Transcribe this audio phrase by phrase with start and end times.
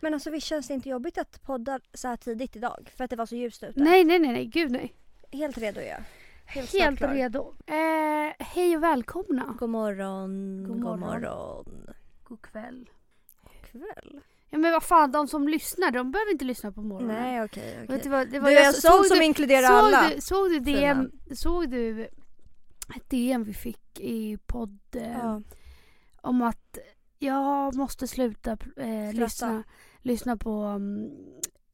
[0.00, 2.90] Men alltså visst känns det inte jobbigt att podda så här tidigt idag?
[2.96, 3.80] För att det var så ljust ute?
[3.80, 4.94] Nej, nej, nej, nej, gud nej.
[5.32, 6.02] Helt redo är jag.
[6.44, 7.14] Helt, klar.
[7.14, 7.54] redo.
[7.66, 9.56] Eh, hej och välkomna.
[9.58, 11.88] God morgon, God god morgon.
[12.24, 12.90] God kväll.
[13.70, 14.20] Kväll?
[14.50, 17.16] Ja men vad fan, de som lyssnar, de behöver inte lyssna på morgonen.
[17.16, 20.08] Nej okej du vad, det Det var, är jag såg som du- inkluderar såg alla.
[20.14, 22.02] Du, såg du DM, såg du
[22.96, 25.42] ett DM vi fick i podd eh, Ja.
[26.20, 26.78] om att
[27.18, 29.62] jag måste sluta eh, lyssna,
[30.02, 31.10] lyssna på um,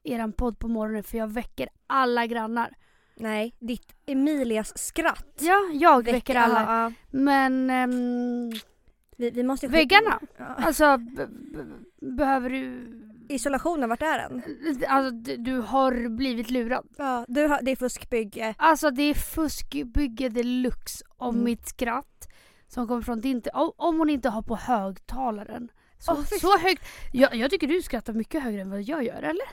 [0.03, 2.75] eran podd på morgonen för jag väcker alla grannar.
[3.17, 5.39] Nej, ditt Emilias skratt.
[5.41, 6.61] Ja, jag väcker alla.
[6.63, 6.93] Ja, ja.
[7.11, 8.51] Men ehm,
[9.17, 10.21] Vi, vi måste Väggarna?
[10.37, 10.45] Ja.
[10.45, 10.99] alltså
[12.01, 12.91] behöver du...
[13.29, 14.43] Isolationen, vart är den?
[14.89, 16.87] Alltså d- du har blivit lurad.
[16.97, 18.55] Ja, du har, det är fuskbygge.
[18.59, 21.45] Alltså det är fuskbygge deluxe av Mm.
[21.45, 22.29] mitt skratt
[22.69, 23.43] som kommer från din...
[23.55, 25.69] Om, om hon inte har på högtalaren.
[25.99, 26.85] Så, fy så högt.
[27.13, 29.47] Jag, jag tycker du skrattar mycket högre än vad jag gör, eller?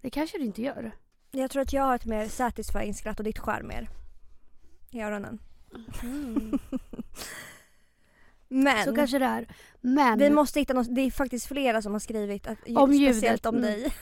[0.00, 0.92] Det kanske du inte gör.
[1.30, 3.88] Jag tror att jag har ett mer satisfying skratt och ditt skär mer.
[4.90, 5.38] I öronen.
[8.48, 9.48] Men Så kanske det är.
[9.80, 10.18] Men...
[10.18, 13.46] vi måste hitta något, det är faktiskt flera som har skrivit att, Om ljudet, speciellt
[13.46, 13.66] om mm.
[13.66, 13.92] dig.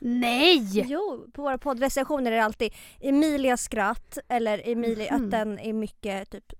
[0.00, 0.84] Nej!
[0.88, 5.24] Jo, på våra poddrecensioner är det alltid Emilias skratt eller Emilia Mhm.
[5.24, 6.52] att den är mycket typ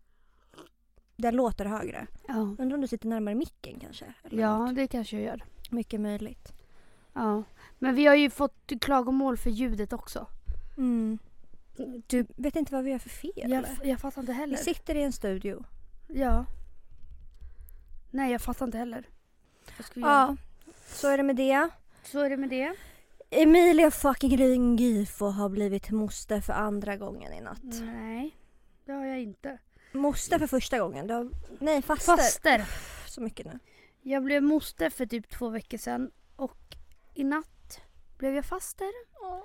[1.20, 2.06] den låter högre.
[2.28, 2.34] Ja.
[2.34, 4.04] Undrar om du sitter närmare micken kanske?
[4.30, 4.74] Ja, något.
[4.74, 5.44] det kanske jag gör.
[5.70, 6.52] Mycket möjligt.
[7.12, 7.42] Ja.
[7.78, 10.26] Men vi har ju fått klagomål för ljudet också.
[10.76, 11.18] Mm.
[12.06, 13.70] Du vet inte vad vi gör för fel Jag, eller?
[13.84, 14.56] jag fattar inte Vi heller.
[14.56, 15.64] sitter i en studio.
[16.08, 16.44] Ja.
[18.10, 19.08] Nej, jag fattar inte heller.
[19.80, 20.10] Ska vi göra?
[20.12, 20.36] Ja,
[20.86, 21.68] så är det med det.
[22.04, 22.74] Så är det med det.
[23.30, 27.62] Emilia fucking Ringifo har blivit moster för andra gången i natt.
[27.62, 28.36] Nej,
[28.84, 29.58] det har jag inte.
[29.92, 31.06] Moster för första gången.
[31.06, 31.30] Du har...
[31.58, 32.16] Nej, faster.
[32.16, 32.64] Faster.
[33.06, 33.58] Så mycket nu.
[34.02, 36.76] Jag blev moster för typ två veckor sedan och
[37.14, 37.80] i natt
[38.18, 38.88] blev jag faster.
[39.20, 39.44] Ja,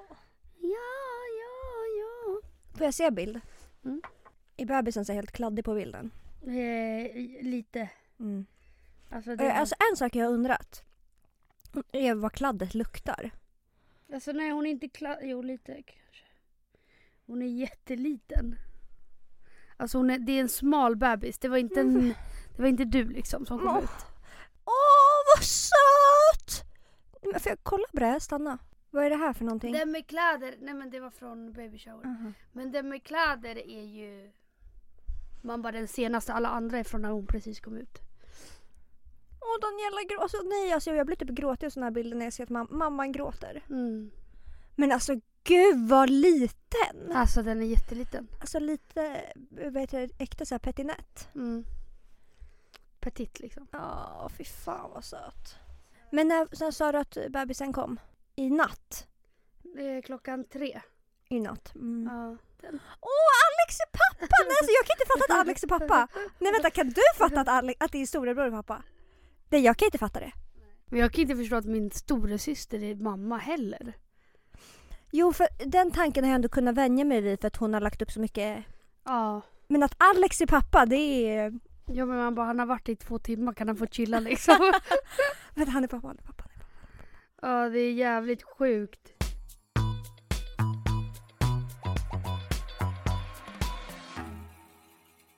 [0.62, 2.42] ja, ja.
[2.78, 3.42] Får jag se bild?
[3.86, 4.02] Mm.
[4.58, 6.12] Är bebisen så helt kladdig på bilden?
[6.44, 7.90] Eh, lite.
[8.20, 8.46] Mm.
[9.10, 10.84] Alltså, det, Alltså en sak jag har undrat
[11.92, 13.32] är vad kladdet luktar.
[14.14, 15.20] alltså nej, hon är inte klar.
[15.22, 16.26] Jo, lite kanske.
[17.26, 18.56] Hon är jätteliten.
[19.78, 21.38] Alltså hon är, det är en smal bebis.
[21.38, 22.14] Det var inte, en,
[22.56, 23.84] det var inte du liksom som kom Åh.
[23.84, 23.90] ut.
[24.66, 26.64] Åh, vad söt!
[27.32, 28.20] Men får jag kolla på det här?
[28.20, 28.58] Stanna.
[28.92, 29.74] Vad är det här för någonting?
[29.74, 32.06] Den med kläder, nej men det var från baby shower.
[32.06, 32.32] Aha.
[32.52, 34.32] Men den med kläder är ju
[35.42, 38.00] man bara den senaste, alla andra är från när hon precis kom ut.
[39.42, 40.22] Åh Daniela gråter.
[40.24, 42.50] Alltså, nej, alltså, jag blir typ gråtig av såna här bilder när jag ser att
[42.50, 43.64] mam- mamman gråter.
[43.70, 44.12] Mm.
[44.76, 45.14] Men alltså
[45.46, 47.12] gud vad liten!
[47.14, 48.28] Alltså den är jätteliten.
[48.40, 51.30] Alltså lite, vad heter det, äkta såhär petinett.
[51.36, 51.66] Mm.
[53.00, 53.68] Petit liksom.
[53.72, 55.56] Ja, fy fan vad söt.
[56.12, 58.00] Men när, sen sa du att bebisen kom?
[58.36, 59.08] I natt?
[59.62, 60.82] Det är klockan tre.
[61.30, 61.76] I natt.
[61.76, 62.10] Mm.
[62.12, 62.38] Ja.
[62.62, 62.80] Den.
[63.02, 64.36] Åh, Alex är pappa!
[64.48, 66.08] Nej, alltså, jag kan inte fatta att Alex är pappa.
[66.40, 68.84] Nej vänta, kan du fatta att, Alex, att din storebror är pappa?
[69.50, 70.32] Nej, jag kan inte fatta det.
[70.86, 73.94] Men jag kan inte förstå att min storasyster är mamma heller.
[75.18, 77.82] Jo, för den tanken har jag ändå kunnat vänja mig vid för att hon har
[77.82, 78.64] lagt upp så mycket.
[79.04, 79.42] Ja.
[79.68, 81.60] Men att Alex är pappa, det är...
[81.86, 84.72] Ja men man bara, han har varit i två timmar, kan han få chilla liksom?
[85.56, 86.44] Vänta, han är pappa, han är pappa.
[86.44, 87.64] Han är pappa.
[87.64, 89.12] ja det är jävligt sjukt.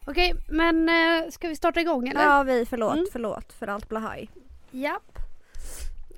[0.07, 2.21] Okej, men eh, ska vi starta igång eller?
[2.23, 3.05] Ja, vi, förlåt, Mm.
[3.11, 4.29] förlåt för allt blahaj.
[4.71, 5.17] Japp.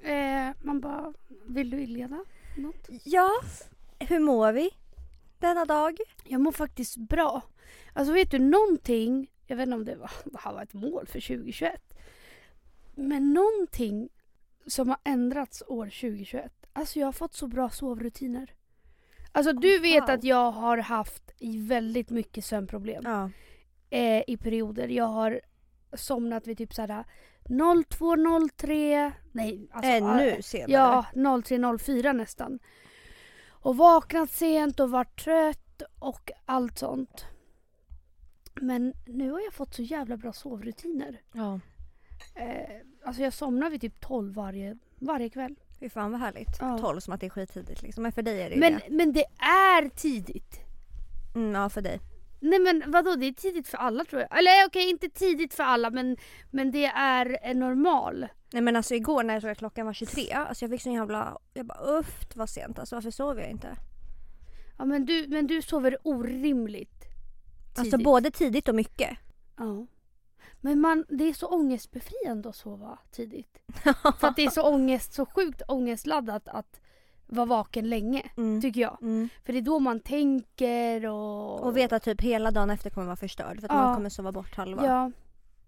[0.03, 1.13] Eh, man bara,
[1.45, 2.19] vill du inleda
[2.59, 2.89] något?
[3.03, 3.31] Ja,
[3.99, 4.69] hur mår vi
[5.39, 5.97] denna dag?
[6.23, 7.41] Jag mår faktiskt bra.
[7.93, 11.19] Alltså vet du någonting, jag vet inte om det var, det var ett mål för
[11.21, 11.93] 2021.
[12.95, 14.09] Men någonting
[14.67, 16.53] som har ändrats år 2021.
[16.73, 18.53] Alltså jag har fått så bra sovrutiner.
[19.31, 20.09] Alltså du vet wow.
[20.09, 21.31] att jag har haft
[21.67, 23.29] väldigt mycket sömnproblem Ja.
[23.89, 24.87] eh, i perioder.
[24.87, 25.41] Jag har
[25.93, 27.05] somnat vid typ såhär
[27.44, 30.72] 02.03, nej alltså, Ännu senare.
[30.72, 32.59] Ja, 03.04 nästan.
[33.50, 37.25] Och vaknat sent och varit trött och allt sånt.
[38.62, 41.21] Men nu har jag fått så jävla bra sovrutiner.
[41.33, 41.59] ja.
[42.36, 42.69] Eh,
[43.06, 45.56] alltså jag somnar vid typ 12 varje, varje kväll.
[45.80, 46.57] Fy fan vad härligt.
[46.59, 46.77] Ja.
[46.77, 48.03] 12 som att det är skittidigt liksom.
[48.03, 48.81] Men för dig är det ju Men, det.
[48.89, 50.59] men det är tidigt.
[51.36, 52.00] Mm, ja, för dig.
[52.39, 54.38] Nej men vadå, det är tidigt för alla tror jag.
[54.39, 56.18] Eller okej, inte tidigt för alla men,
[56.51, 58.27] men det är en normal.
[58.53, 60.94] Nej men alltså igår när jag såg att klockan var 23, alltså jag fick sån
[60.94, 61.38] jävla...
[61.53, 63.75] Jag bara uff det var sent alltså varför sov jag inte?
[64.77, 67.94] Ja men du, men du sover orimligt tidigt.
[67.94, 69.18] Alltså både tidigt och mycket.
[69.57, 69.86] Ja.
[70.62, 73.62] Men man, det är så ångestbefriande att sova tidigt.
[74.19, 76.80] För att det är så ångest, så sjukt ångestladdat att
[77.29, 78.29] vara vaken länge.
[78.37, 78.61] Mm.
[78.61, 78.97] Tycker jag.
[79.01, 79.29] Mm.
[79.45, 81.63] För det är då man tänker och...
[81.63, 83.81] Och vet att typ hela dagen efter kommer vara förstörd för att Ja.
[83.83, 84.85] man kommer sova bort halva.
[84.85, 85.11] Ja.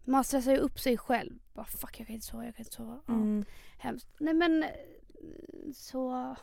[0.05, 1.33] Man stressar ju upp sig själv.
[1.53, 2.99] Bara fuck jag kan inte sova, jag kan inte sova.
[3.07, 3.45] Ja, Mm.
[3.77, 4.07] Hemskt.
[4.19, 4.69] Nej men eh,
[5.75, 6.35] så...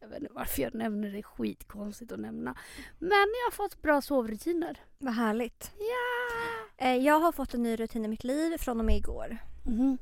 [0.00, 2.56] Jag vet inte varför jag nämner det, skitkonstigt att nämna.
[2.98, 4.80] Men jag har fått bra sovrutiner.
[4.98, 5.72] Vad härligt.
[5.78, 6.86] Ja!
[6.86, 9.38] Eh, jag har fått en ny rutin i mitt liv från och med igår.
[9.66, 9.98] Mhm.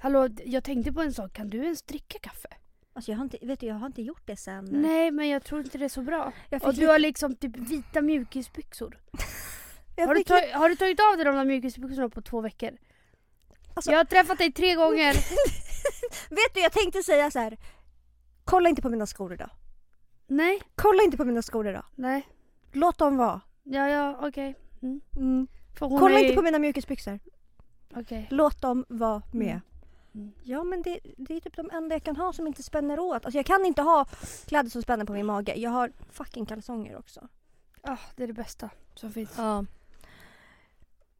[0.00, 1.32] Hallå, jag tänkte på en sak.
[1.32, 2.48] Kan du ens dricka kaffe?
[2.96, 4.64] Alltså jag har inte, vet du, jag har inte gjort det sen.
[4.70, 6.32] Nej, men jag tror inte det är så bra.
[6.62, 8.98] Och du har liksom typ vita mjukisbyxor.
[9.96, 12.70] Har du, fick tag, har du tagit av dig de där mjukisbyxorna på två veckor?
[13.74, 15.12] Alltså- Jag har träffat dig tre gånger.
[16.30, 17.56] Vet du, jag tänkte säga så här.
[18.44, 19.50] Kolla inte på mina skor idag.
[20.26, 21.84] Nej, Kolla inte på mina skor idag.
[21.94, 22.28] nej.
[22.72, 23.40] Låt dem vara.
[23.62, 24.54] Ja, ja, okej.
[24.82, 25.00] Mm.
[25.16, 25.46] Mm.
[25.80, 26.24] Hon Kolla är...
[26.24, 27.18] inte på mina mjukisbyxor.
[27.94, 28.26] Okej.
[28.30, 29.48] Låt dem vara med.
[29.50, 29.60] Mm.
[30.42, 33.24] Ja men det, det är typ de enda jag kan ha som inte spänner åt.
[33.24, 34.04] Alltså jag kan inte ha
[34.46, 35.54] kläder som spänner på min mage.
[35.54, 37.28] Jag har fucking kalsonger också.
[37.82, 39.34] Ah, det är det bästa som finns.
[39.36, 39.64] Ja.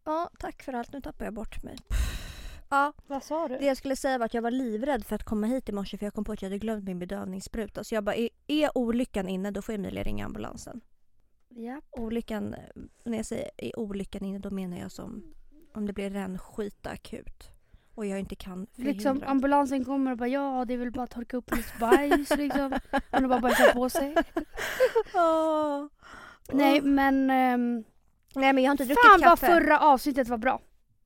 [0.05, 0.93] Ja, tack för allt.
[0.93, 1.77] Nu tappar jag bort mig.
[2.71, 3.59] Ja, Vad sa du?
[3.59, 5.99] det jag skulle säga var att jag var livrädd för att komma hit i morse
[5.99, 7.85] för jag kom på att jag hade glömt min bedövningsspruta.
[7.85, 10.81] Så jag bara, är, är olyckan inne då får Emilia ringa ambulansen.
[11.49, 11.81] Ja.
[11.91, 12.55] Olyckan,
[13.05, 15.35] när jag säger är olyckan inne då menar jag som
[15.75, 17.51] om det blir rännskita akut.
[17.95, 18.93] Och jag inte kan förhindra.
[18.93, 22.31] Liksom ambulansen kommer och bara ja det är väl bara att torka upp hennes bajs
[22.31, 22.73] liksom.
[23.11, 24.15] Hon har bara bajsat på sig.
[25.15, 25.87] Åh.
[26.53, 27.85] Nej men ehm,
[28.35, 29.47] Nej men jag har inte druckit fan vad kaffe.
[29.47, 30.61] förra avsnittet var bra.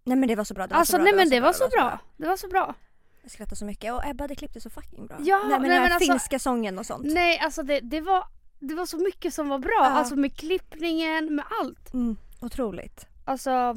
[0.05, 0.67] Nej men det var så bra.
[0.67, 1.99] Det var Alltså så bra, nej men det var så bra.
[2.17, 2.75] Det var så bra.
[3.23, 3.93] Jag skrattar så mycket.
[3.93, 5.17] Och Ebba det så fucking bra.
[5.21, 7.05] Ja, nej, men nej, den här men alltså- finska sången och sånt.
[7.07, 8.25] Nej alltså det, det var
[8.59, 9.81] det var så mycket som var bra.
[9.81, 9.91] Ja.
[9.91, 11.95] Alltså med klippningen, med allt.
[11.95, 13.07] Mm, otroligt.
[13.25, 13.77] Alltså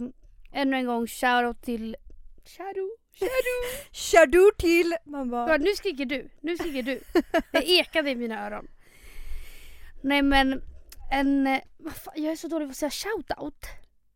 [0.51, 1.95] ännu en gång shoutout till
[2.45, 2.89] Shadow.
[3.13, 3.85] Shadow.
[3.91, 4.95] Kör du till?
[5.05, 5.49] Man bara...
[5.49, 7.01] Ja, nu skriker du, nu skriker du.
[7.51, 8.67] Det ekade i mina öron.
[10.01, 10.61] Nej men
[11.11, 13.65] en, vad fan, jag är så dålig på att säga shoutout.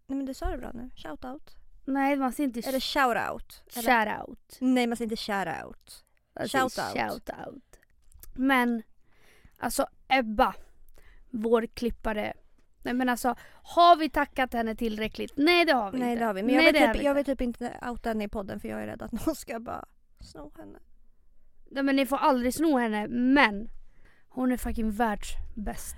[0.07, 0.89] Nej men du sa det bra nu.
[0.95, 1.55] Shout out.
[1.85, 3.63] Nej man säger inte Eller shout out.
[3.75, 4.05] Eller...
[4.05, 4.57] shoutout.
[4.59, 6.01] Nej man säger inte Shoutout.
[6.93, 7.77] shoutout.
[8.35, 8.83] Men
[9.57, 10.53] alltså Ebba,
[11.29, 12.33] vår klippare.
[12.85, 15.31] Nej men alltså har vi tackat henne tillräckligt?
[15.35, 16.19] Nej det har vi Nej inte.
[16.19, 16.43] det har vi.
[16.43, 17.13] Men jag, Nej, vill typ, jag inte.
[17.13, 19.85] vill typ inte outa henne i podden för jag är rädd att någon ska bara
[20.19, 20.79] sno henne.
[21.71, 23.69] Nej men ni får aldrig sno henne men
[24.29, 25.95] hon är fucking världsbäst.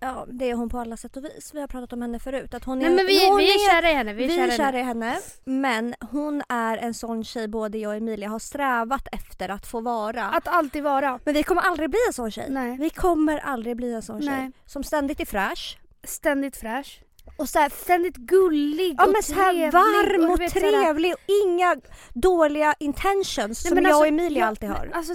[0.00, 1.50] Ja det är hon på alla sätt och vis.
[1.54, 2.54] Vi har pratat om henne förut.
[2.54, 4.12] Att hon är, Nej men vi, hon vi är kära i henne.
[4.12, 5.18] Vi är, Vi kära, är kära i henne.
[5.44, 9.80] Men hon är en sån tjej både jag och Emilia har strävat efter att få
[9.80, 10.24] vara.
[10.24, 11.20] Att alltid vara.
[11.24, 12.46] Men vi kommer aldrig bli en sån tjej.
[12.50, 12.76] Nej.
[12.78, 14.36] Vi kommer aldrig bli en sån tjej.
[14.36, 14.50] Nej.
[14.66, 15.78] Som ständigt är fräsch.
[16.08, 17.00] Ständigt fräsch.
[17.36, 19.72] Och så här, Ständigt gullig ja, och men så här trevlig.
[19.72, 21.76] varm och, här- trevlig och inga
[22.14, 24.90] dåliga intentions som men jag alltså, och Emilia jag- alltid har.
[24.94, 25.14] Alltså,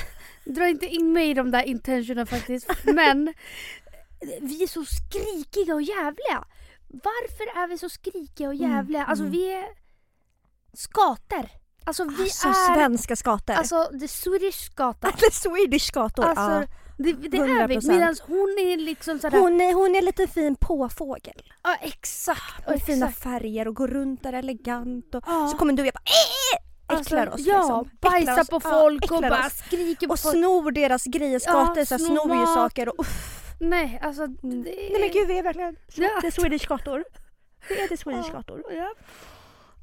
[0.44, 2.70] dra inte in mig i de där intentionerna faktiskt.
[2.84, 3.34] Men
[4.40, 6.44] vi är så skrikiga och jävliga.
[6.88, 9.04] Varför är vi så skrikiga och Mm, jävliga?
[9.04, 9.32] Alltså mm.
[9.32, 9.64] vi är
[10.74, 11.50] skater.
[11.84, 13.54] Alltså vi Alltså är svenska skator.
[13.54, 15.08] alltså the Swedish skata.
[15.08, 16.24] Eller Swedish skator.
[16.24, 16.66] Alltså ja.
[16.98, 17.76] Det, det är vi.
[17.76, 17.88] 100%.
[17.92, 19.38] Medan hon är liksom sådär.
[19.38, 21.42] hon, är, hon är lite fin påfågel.
[21.62, 22.68] Ja exakt.
[22.68, 23.22] Med fina exakt.
[23.22, 25.14] färger och går runt där elegant.
[25.14, 25.48] Och Ja.
[25.52, 26.02] Så kommer du och jag bara
[26.94, 27.46] äh, äcklar Alltså, oss.
[27.46, 27.90] Ja, liksom.
[28.00, 28.48] bajsar oss.
[28.48, 29.52] på Ja, folk och äcklar bara oss.
[29.66, 30.34] skriker på Och folk.
[30.36, 31.38] snor deras grejer.
[31.38, 32.88] Skator så här, snor snor ju saker.
[32.88, 33.34] Och, uff.
[33.60, 34.60] Nej alltså det Mm.
[34.60, 36.08] Nej men gud vi är verkligen Ja.
[36.20, 37.04] det är Swedish skator.
[37.68, 38.30] Vi är det Swedish Ja.
[38.30, 38.62] skator.
[38.68, 38.74] Ja.
[38.74, 38.84] Jag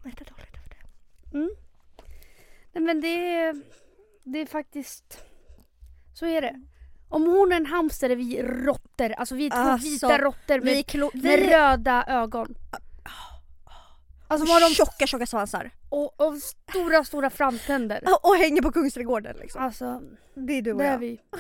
[0.05, 1.37] är jättedåligt över det.
[1.37, 1.49] Mm.
[2.73, 3.61] Nej men det är,
[4.23, 5.17] det är faktiskt,
[6.13, 6.61] så är det.
[7.15, 9.11] Om hon är en hamster är vi råttor.
[9.11, 12.55] Alltså vi är två Alltså, vita råttor med, Vi, med vi röda ögon.
[14.27, 15.71] Alltså har har de tjocka tjocka svansar.
[15.89, 18.03] och, och stora stora framtänder.
[18.23, 19.63] Och hänger på Kungsträdgården liksom.
[19.63, 20.01] Alltså
[20.33, 20.99] Det är du och det är jag.
[20.99, 21.21] vi.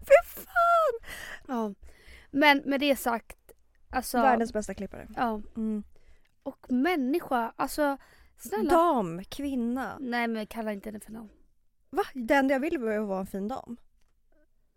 [0.00, 1.00] Fy fan!
[1.48, 1.74] Ja.
[2.30, 3.36] Men med det sagt,
[3.90, 4.18] alltså.
[4.18, 5.08] Världens bästa klippare.
[5.16, 5.42] Ja.
[5.56, 5.84] Mm.
[6.42, 7.96] Och människa, alltså
[8.38, 8.70] snälla.
[8.70, 9.96] Dam, kvinna.
[10.00, 11.28] Nej men kalla inte henne för namn.
[11.90, 12.02] Va?
[12.14, 13.76] Det enda jag vill var att vara en fin dam.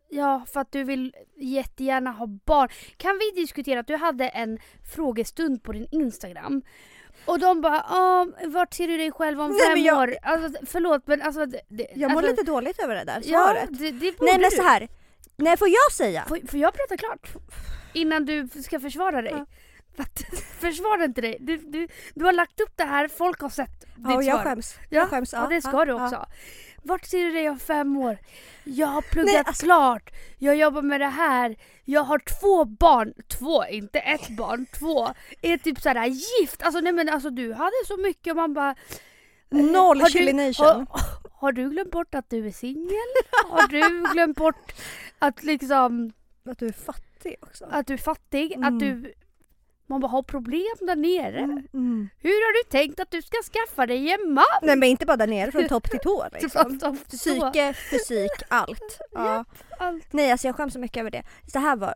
[0.09, 2.69] Ja, för att du vill jättegärna ha barn.
[2.97, 4.59] Kan vi diskutera att du hade en
[4.95, 6.61] frågestund på din Instagram
[7.25, 10.15] och de bara ah, vart ser du dig själv om fem jag- år?
[10.21, 11.45] Alltså, förlåt men alltså...
[11.45, 13.69] Det, Jag mår alltså, lite dåligt över det där Ja, svaret.
[13.79, 14.87] det, det borde Nej men så här.
[15.35, 16.25] Nej får jag säga?
[16.27, 17.29] Får, får jag prata klart?
[17.93, 19.31] Innan du ska försvara dig?
[19.37, 19.45] Ja.
[20.59, 21.37] Försvara inte dig.
[21.39, 24.35] Du, du, du har lagt upp det här, folk har sett ditt Ja, och jag
[24.35, 24.43] svar.
[24.43, 24.75] skäms.
[24.89, 25.33] Ja, jag skäms.
[25.33, 26.05] Ja, det ska ja, du ja.
[26.05, 26.25] också.
[26.83, 28.17] Vart ser du dig om fem år?
[28.63, 30.09] Jag har pluggat Nej, alltså- klart.
[30.37, 31.55] Jag jobbar med det här.
[31.85, 33.13] Jag har två barn.
[33.27, 34.65] Två, inte ett barn.
[34.79, 35.07] Två.
[35.41, 36.63] Är typ såhär gift.
[36.63, 38.75] Alltså nej men alltså du hade så mycket och man bara...
[39.51, 40.65] Noll Har du- chili nation.
[40.89, 41.01] Har,
[41.31, 42.91] har du glömt bort att du är singel?
[43.49, 44.71] Har du glömt bort
[45.19, 46.11] att liksom
[46.49, 47.65] Att du är fattig också.
[47.71, 48.51] att du är fattig?
[48.53, 48.73] Mm.
[48.73, 49.13] Att du...
[49.89, 51.39] Man bara har problem där nere.
[51.39, 52.09] Mm, mm.
[52.19, 54.43] Hur har du tänkt att du ska skaffa dig en man?
[54.61, 56.79] Nej men inte bara där nere, från topp till tå liksom.
[56.79, 58.99] Som- Psyke, fysik, allt.
[59.11, 59.45] Ja.
[59.79, 60.13] Allt.
[60.13, 61.23] Nej alltså jag skäms så mycket över det.
[61.47, 61.93] Så här var,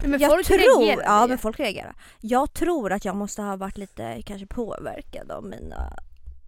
[0.00, 1.94] Nej, men jag folk tror, ja men folk reagerar.
[2.20, 5.92] Jag tror att jag måste ha varit lite kanske påverkad av mina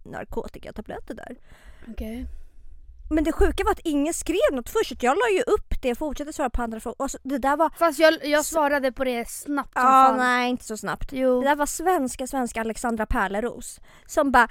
[0.03, 1.35] narkotikatabletter där.
[1.87, 2.25] Okej.
[3.09, 5.03] Men det sjuka var att ingen skrev något först.
[5.03, 6.95] Jag la ju upp det och fortsatte svara på andra frågor.
[6.99, 7.69] Alltså, det där var...
[7.77, 10.17] Fast jag, jag svarade på det snabbt som Ja, fan.
[10.17, 11.09] nej inte så snabbt.
[11.11, 11.41] Jo.
[11.41, 13.79] Det där var svenska, svenska Alexandra Pärleros.
[14.07, 14.43] Som bara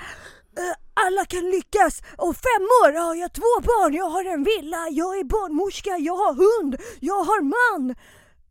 [0.59, 2.03] "Eh, alla kan lyckas!
[2.17, 6.17] Om fem år har jag två barn, jag har en villa, jag är barnmorska, jag
[6.17, 7.95] har hund, jag har man!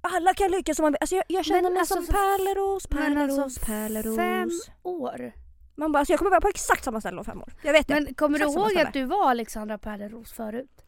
[0.01, 0.97] Alla kan lyckas om man vill.
[1.01, 4.15] Alltså jag, jag känner Men mig alltså, som Pärleros, men Pärleros, alltså, Pärleros.
[4.17, 4.51] Fem
[4.83, 5.31] år.
[5.79, 7.53] Man bara, alltså jag kommer vara på exakt samma ställe om fem år.
[7.61, 7.93] Jag vet det.
[7.93, 10.83] Men kommer du Exakt samma ihåg att du var Alexandra Pärleros förut?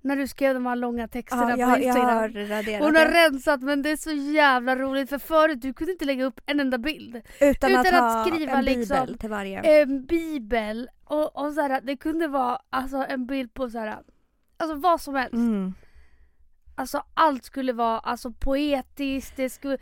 [0.00, 2.16] När du skrev de här långa texterna ja, på jag, jag Instagram.
[2.16, 3.26] har raderat Hon har det.
[3.26, 6.60] rensat men det är så jävla roligt för förut du kunde inte lägga upp en
[6.60, 7.22] enda bild.
[7.40, 9.82] Utan, utan att, att skriva en bibel liksom, till varje.
[9.82, 13.98] En bibel och, och såhär, det kunde vara alltså, en bild på såhär,
[14.56, 15.34] alltså vad som helst.
[15.34, 15.74] Mm.
[16.74, 19.78] Alltså allt skulle vara alltså, poetiskt, det skulle...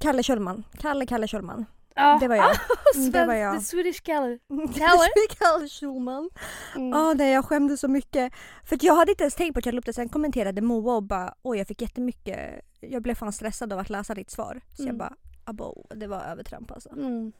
[0.00, 0.64] Kalle Kjellman.
[0.78, 1.66] Kalle Kalle Kjellman.
[1.96, 2.56] Ja, Det var jag.
[2.94, 3.62] svensk, det var jag.
[3.62, 4.38] Swedish Kalle.
[5.38, 6.30] Kalle, Schulman.
[6.76, 6.88] Mm.
[6.88, 8.32] Ja, nej jag skämdes så mycket.
[8.64, 9.92] För jag hade inte ens tänkt på att jag la upp det.
[9.92, 12.60] Sen kommenterade Moa och bara oj jag fick jättemycket.
[12.80, 14.60] Jag blev fan stressad av att läsa ditt svar.
[14.74, 14.98] Så jag Mm.
[14.98, 15.12] bara
[15.44, 16.88] abo, det var övertramp alltså.
[16.92, 17.32] Mm.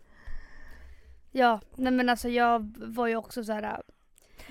[1.33, 3.83] Ja, nej men alltså jag var ju också så här.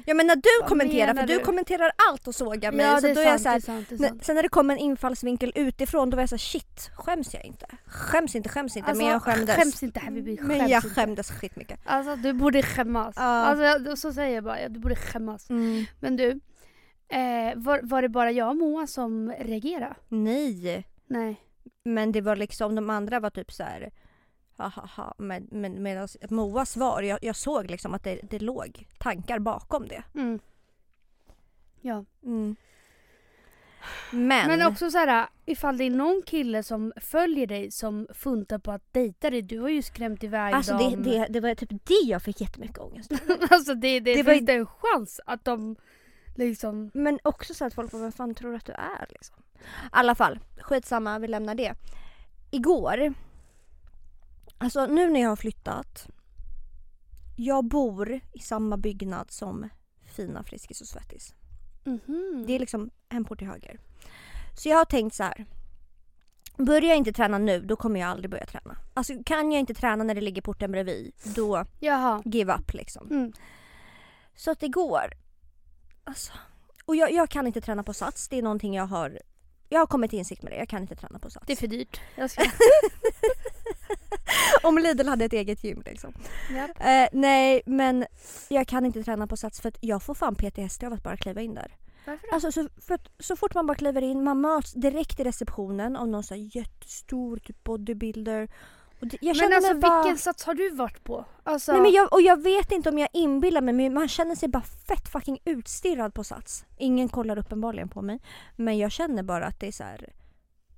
[0.05, 1.43] Ja men när du Vad kommenterar, för du du?
[1.43, 2.85] kommenterar allt och sågar mig.
[2.85, 3.91] Ja så då är är jag sant, så här, är sant.
[4.01, 4.25] Är sant.
[4.25, 7.45] sen när det kom en infallsvinkel utifrån då var jag så här, shit, skäms jag
[7.45, 7.65] inte?
[7.85, 8.93] Skäms inte, skäms inte.
[8.93, 9.49] men jag skämdes.
[9.49, 10.89] Alltså, Skäms inte Habibi, skäms men jag inte.
[10.89, 11.79] skämdes skitmycket.
[11.85, 13.13] Alltså du borde skämmas.
[13.17, 13.21] Ja.
[13.23, 15.49] Alltså jag- så säger jag bara, ja, du borde skämmas.
[15.49, 15.85] Mm.
[15.99, 16.29] Men du,
[17.09, 19.95] eh, var, var det bara jag och Moa som reagerade?
[20.09, 20.87] Nej.
[21.07, 21.41] Nej.
[21.85, 23.91] Men det var liksom, de andra var typ så här.
[24.57, 25.13] Ha, ha, ha.
[25.17, 29.87] Men, men medan Moas svar, jag, jag såg liksom att det, det låg tankar bakom
[29.87, 30.03] det.
[30.15, 30.39] Mm.
[31.81, 32.05] Ja.
[32.23, 32.55] Mm.
[34.11, 38.59] Men, Men också så här, ifall det är någon kille som följer dig som funtar
[38.59, 39.41] på att dejta dig.
[39.41, 41.03] Du har ju skrämt iväg alltså det, dem.
[41.03, 43.11] det, det var typ det jag fick jättemycket ångest
[43.49, 45.75] alltså det, det, Det var finns det en chans att de
[46.35, 46.91] liksom...
[46.93, 49.35] Men också så att folk bara, vem fan tror du att du är liksom?
[49.59, 51.73] I alla fall, skitsamma, vi lämnar det.
[52.51, 53.13] Igår,
[54.65, 56.07] alltså nu när jag har flyttat.
[57.35, 59.69] Jag bor i samma byggnad som
[60.05, 61.33] fina Friskis och Svettis.
[61.83, 62.43] Mhm.
[62.47, 63.79] Det är liksom en port till höger.
[64.57, 65.45] Så jag har tänkt så här.
[66.57, 68.77] Börjar jag inte träna nu, då kommer jag aldrig börja träna.
[68.93, 72.21] Alltså kan jag inte träna när det ligger porten bredvid, då Jaha.
[72.25, 73.07] give up liksom.
[73.11, 73.33] Mm.
[74.35, 75.13] Så att igår,
[76.03, 76.33] alltså,
[76.85, 78.27] och jag, jag kan inte träna på sats.
[78.27, 79.19] Det är någonting jag har,
[79.69, 80.57] jag har kommit till insikt med det.
[80.57, 81.45] Jag kan inte träna på sats.
[81.47, 82.01] Det är för dyrt.
[82.15, 82.43] Jag ska...
[84.63, 86.13] Om Lidl hade ett eget gym liksom.
[86.55, 86.71] Japp.
[86.79, 88.05] Eh, nej men
[88.49, 91.17] jag kan inte träna på sats för att jag får fan PTSD av att bara
[91.17, 91.75] kliva in där.
[92.05, 92.33] Varför då?
[92.33, 95.95] Alltså så, för att, så fort man bara kliver in, man möts direkt i receptionen
[95.95, 98.49] av någon så här jättestor typ bodybuilder.
[98.99, 100.03] Men alltså bara...
[100.03, 101.25] vilken sats har du varit på?
[101.43, 101.71] Alltså...
[101.71, 104.49] Nej, men jag, och jag vet inte om jag inbillar mig men man känner sig
[104.49, 106.65] bara fett fucking utstirrad på sats.
[106.77, 108.19] Ingen kollar uppenbarligen på mig.
[108.55, 110.13] Men jag känner bara att det är så här.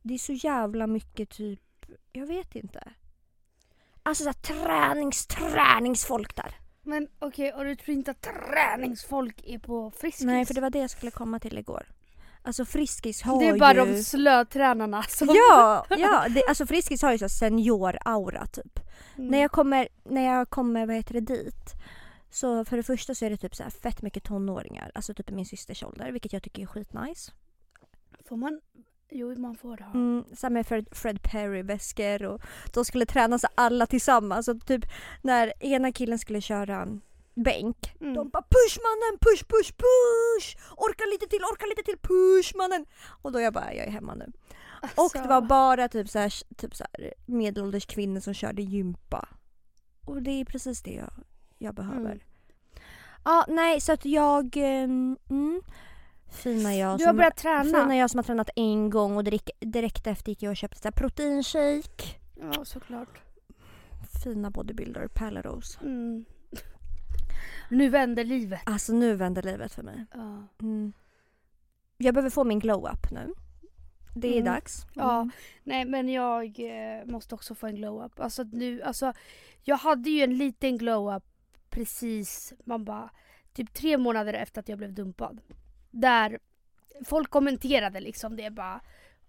[0.01, 2.83] Det är så jävla mycket typ, jag vet inte.
[4.07, 6.55] Alltså så här, tränings, träningsfolk där.
[6.83, 10.25] Men okej, och du tror inte att träningsfolk är på Friskis?
[10.25, 11.85] Nej för det var det jag skulle komma till igår.
[12.41, 13.95] Alltså Friskis har Det är bara ju...
[13.95, 15.27] de slötränarna som...
[15.27, 18.79] Ja, ja det, alltså Friskis har ju så senior-aura typ.
[19.17, 19.29] Mm.
[19.29, 21.73] När jag kommer, när jag kommer vad heter det, dit
[22.29, 24.91] så för det första så är det typ så här fett mycket tonåringar.
[24.95, 27.31] Alltså typ min systers ålder vilket jag tycker är skitnice.
[28.29, 28.61] Får man...
[29.09, 29.91] Jo, man får ha.
[29.93, 32.41] Mm, här med Fred, Fred Perry-väskor och
[32.73, 34.45] de skulle träna så alla tillsammans.
[34.45, 34.85] Så typ
[35.21, 37.01] när ena killen skulle köra en
[37.35, 37.95] bänk.
[38.01, 38.13] Mm.
[38.13, 40.57] De bara push mannen, push push push!
[40.77, 42.85] Orka lite till, orka lite till, push mannen!
[43.21, 44.31] Och då jag bara, jag är hemma nu.
[44.81, 48.61] Och Alltså, det var bara typ så här, typ så här medelålders kvinnor som körde
[48.61, 49.27] gympa.
[50.05, 51.13] Och det är precis det jag,
[51.57, 52.11] jag behöver.
[52.11, 52.19] Mm.
[53.25, 54.57] Ja, nej så att jag...
[54.57, 55.61] ehm, Mm,
[56.29, 57.63] fina jag Du har som, börjat träna.
[57.63, 60.81] fina jag som har tränat en gång och direkt, direkt efter gick jag och köpte
[60.81, 62.03] så proteinshake.
[62.53, 63.21] Ja, såklart.
[64.23, 65.79] Fina bodybuilder, Pelle Rose.
[65.81, 66.25] Mm.
[67.69, 68.61] Nu vänder livet.
[68.65, 70.05] Alltså nu vänder livet för mig.
[70.13, 70.47] Ja.
[70.61, 70.93] Mm.
[71.97, 73.33] Jag behöver få min glow-up nu.
[74.15, 74.45] Det är Mm.
[74.53, 74.85] dags.
[74.93, 75.29] Ja.
[75.63, 78.19] Nej men jag eh, måste också få en glow-up.
[78.19, 79.13] Alltså nu, alltså
[79.63, 81.23] jag hade ju en liten glow-up
[81.69, 83.09] precis, man bara,
[83.53, 85.41] typ tre månader efter att jag blev dumpad.
[86.01, 86.39] Där
[87.05, 88.79] folk kommenterade liksom det bara,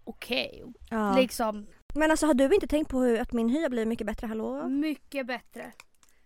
[0.04, 0.64] okej.
[0.90, 1.16] Ja.
[1.16, 4.06] Liksom Men alltså har du inte tänkt på hur, att min hy har blivit mycket
[4.06, 4.26] bättre?
[4.26, 4.68] Hallå?
[4.68, 5.72] mycket bättre.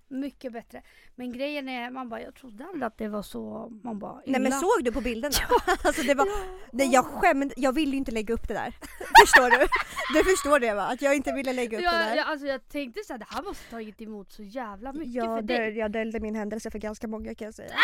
[0.09, 0.83] Mycket bättre.
[1.15, 4.41] Men grejen är, man bara, jag trodde aldrig att det var så, man bara, Nej
[4.41, 4.57] men illa.
[4.61, 5.35] såg du på bilderna?
[5.85, 6.27] alltså det var,
[6.73, 8.71] nej, jag skämde, jag ville ju inte lägga upp det där.
[9.21, 9.67] Förstår du?
[10.19, 10.83] Du förstår det va?
[10.83, 12.17] Att jag inte ville lägga upp det Ja, där.
[12.17, 15.43] jag, alltså jag tänkte såhär, det här måste tagit emot så jävla mycket Jag, för
[15.43, 15.79] dig.
[15.79, 17.75] jag döljde min händelse för ganska många kan jag säga.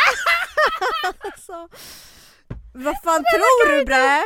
[1.19, 1.69] alltså,
[2.73, 4.23] vad fan tror du bre?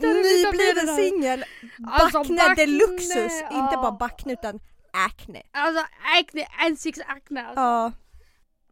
[0.00, 1.44] Nybliven singel,
[1.86, 3.82] Alltså, Bacne, deluxus, inte ja.
[3.82, 4.60] bara Bacne utan
[4.92, 5.42] Acne.
[5.50, 5.84] Alltså
[6.20, 7.60] acne, ansiktsacne alltså.
[7.60, 7.92] Ja.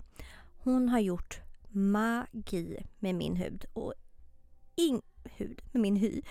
[0.58, 3.94] Hon har gjort magi med min hud och
[4.76, 5.02] in,
[5.36, 6.22] hud med min hy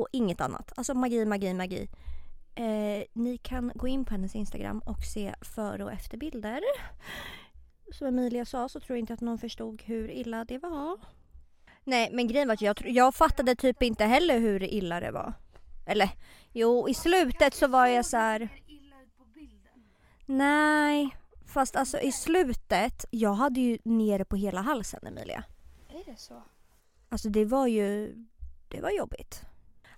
[0.00, 0.72] och inget annat.
[0.76, 1.88] Alltså magi, magi, magi.
[2.54, 6.60] Eh, ni kan gå in på hennes Instagram och se före och efterbilder.
[7.92, 10.98] Som Emilia sa så tror jag inte att någon förstod hur illa det var.
[11.84, 15.32] Nej men grejen var att jag, jag fattade typ inte heller hur illa det var.
[15.86, 16.10] Eller
[16.52, 18.48] jo i slutet så var jag så här.
[20.26, 21.10] Nej
[21.48, 25.44] fast alltså i slutet, jag hade ju nere på hela halsen Emilia.
[25.88, 26.42] Är det så?
[27.08, 28.14] Alltså det var ju,
[28.68, 29.42] det var jobbigt.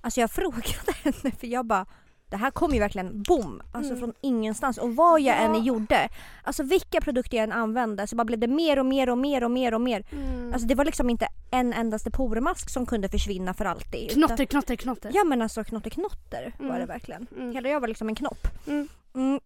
[0.00, 0.62] Alltså jag frågade
[1.04, 1.86] henne för jag bara,
[2.28, 4.00] det här kom ju verkligen boom, alltså Mm.
[4.00, 4.78] från ingenstans.
[4.78, 5.40] Och vad jag Ja.
[5.40, 6.08] än gjorde,
[6.44, 9.44] alltså vilka produkter jag än använde så bara blev det mer och mer och mer
[9.44, 10.04] och mer och mer.
[10.12, 10.52] Mm.
[10.52, 14.04] Alltså det var liksom inte en endaste pormask som kunde försvinna för alltid.
[14.10, 15.10] utan- knotter, knotter, knotter.
[15.14, 16.80] Ja men alltså knotter knotter var Mm.
[16.80, 17.26] det verkligen.
[17.36, 17.52] Mm.
[17.52, 18.46] Hela jag var liksom en knopp.
[18.66, 18.88] Mm.
[19.14, 19.40] Mm.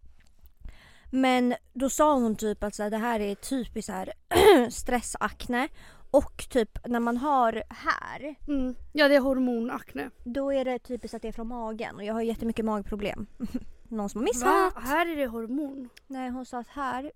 [1.11, 3.91] Men då sa hon typ att så här, det här är typiskt
[4.69, 5.67] stressakne
[6.17, 8.75] och typ när man har här Mm.
[8.93, 10.09] Ja det är hormonakne.
[10.23, 13.27] då är det typiskt att det är från magen och jag har jättemycket magproblem.
[13.89, 14.47] Någon som har missat?
[14.75, 14.81] Va?
[14.81, 15.89] Här är det hormon.
[16.07, 17.11] Nej hon sa att här,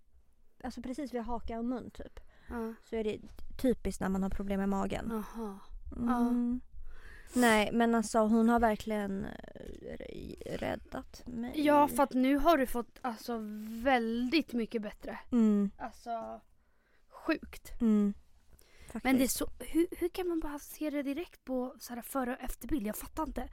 [0.63, 2.73] alltså precis vid haka och mun typ, Ja.
[2.89, 3.19] så är det
[3.61, 5.11] typiskt när man har problem med magen.
[5.11, 5.59] Aha.
[5.97, 6.61] Mm.
[7.33, 11.51] Nej men alltså hon har verkligen eh, räddat mig.
[11.55, 13.37] Ja för att nu har du fått alltså
[13.83, 15.19] väldigt mycket bättre.
[15.31, 16.41] Mm, Alltså
[17.09, 17.81] sjukt.
[17.81, 18.13] mm.
[18.93, 19.37] Men det är Faktiskt.
[19.37, 22.87] så, hur, hur kan man bara se det direkt på så här före och efterbild?
[22.87, 23.49] Jag fattar inte.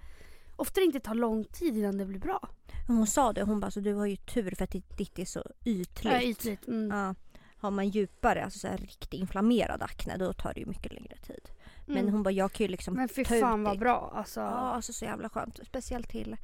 [0.56, 2.48] Ofta det inte tar lång tid innan det blir bra.
[2.86, 5.44] Hon sa det, hon bara så du har ju tur för att ditt, är så
[5.64, 6.12] ytligt.
[6.12, 6.66] Ja, ytligt.
[6.68, 6.98] Mm.
[6.98, 7.14] Ja.
[7.58, 11.16] Har man djupare, alltså så här riktigt inflammerad akne då tar det ju mycket längre
[11.16, 11.48] tid.
[11.86, 12.12] Men Mm.
[12.12, 14.12] hon bara jag kan ju liksom Men fy fan vad bra.
[14.14, 14.40] Alltså.
[14.40, 15.60] Ja, alltså så jävla skönt.
[15.66, 16.36] Speciellt till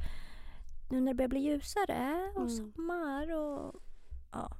[0.91, 2.51] nu när det börjar bli ljusare och Mm.
[2.75, 3.75] sommar och
[4.33, 4.57] Ja.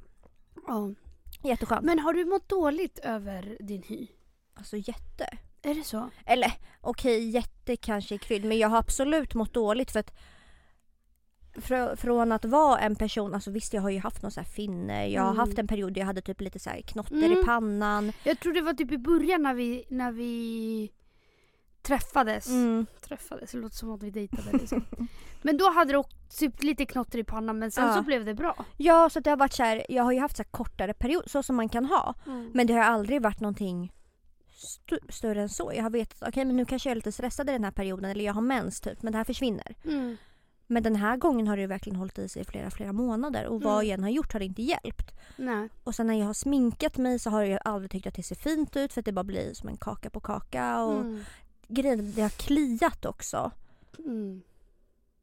[1.43, 1.85] jätteskönt.
[1.85, 4.07] Men har du mått dåligt över din hy?
[4.55, 5.27] Alltså jätte.
[5.63, 6.11] Är det så?
[6.27, 10.13] Eller okej, jätte kanske är krydd men jag har absolut mått dåligt för att
[11.55, 14.47] fr- från att vara en person, alltså visst jag har ju haft någon så här
[14.49, 15.39] finne, jag har Mm.
[15.39, 17.33] haft en period där jag hade typ lite så här knotter Mm.
[17.33, 18.13] i pannan.
[18.25, 20.93] Jag tror det var typ i början när vi, när vi
[21.83, 22.49] träffades.
[22.49, 22.87] Mm.
[23.01, 24.85] Träffades, det låter som att vi dejtade liksom.
[25.43, 26.03] Men då hade du
[26.39, 27.95] typ lite knotter i pannan men sen Ja.
[27.95, 28.65] så blev det bra.
[28.77, 31.43] Ja så det har varit så här, jag har ju haft så kortare period så
[31.43, 32.15] som man kan ha.
[32.53, 33.93] Men det har aldrig varit någonting
[34.63, 35.73] st- större än så.
[35.75, 38.11] Jag har vetat okej men nu kanske jag är lite stressad i den här perioden
[38.11, 39.77] eller jag har mens typ men det här försvinner.
[39.85, 40.17] Mm.
[40.67, 43.63] Men den här gången har det verkligen hållit i sig i flera flera månader och
[43.63, 43.87] vad Mm.
[43.89, 45.11] jag än har gjort har det inte hjälpt.
[45.37, 45.69] Nej.
[45.85, 48.35] Och sen när jag har sminkat mig så har jag aldrig tyckt att det ser
[48.35, 51.25] fint ut för att det bara blir som en kaka på kaka och Mm.
[51.69, 53.51] grejen det har kliat också.
[53.99, 54.43] Mm.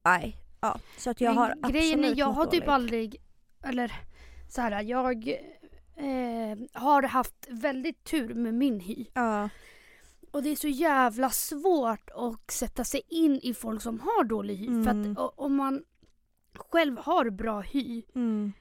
[0.04, 0.80] Nej, ja.
[0.98, 2.70] Så att jag Men har absolut Grejen är, jag har typ dåligt.
[2.70, 3.22] aldrig,
[3.64, 3.92] eller
[4.50, 5.38] så här, jag
[6.00, 9.06] eh, har haft väldigt tur med min hy.
[9.14, 9.50] Ja.
[10.32, 14.56] Och det är så jävla svårt att sätta sig in i folk som har dålig
[14.56, 14.66] hy.
[14.84, 15.12] För Mm.
[15.12, 15.84] att o- om man
[16.56, 18.52] själv har bra hy, Mm.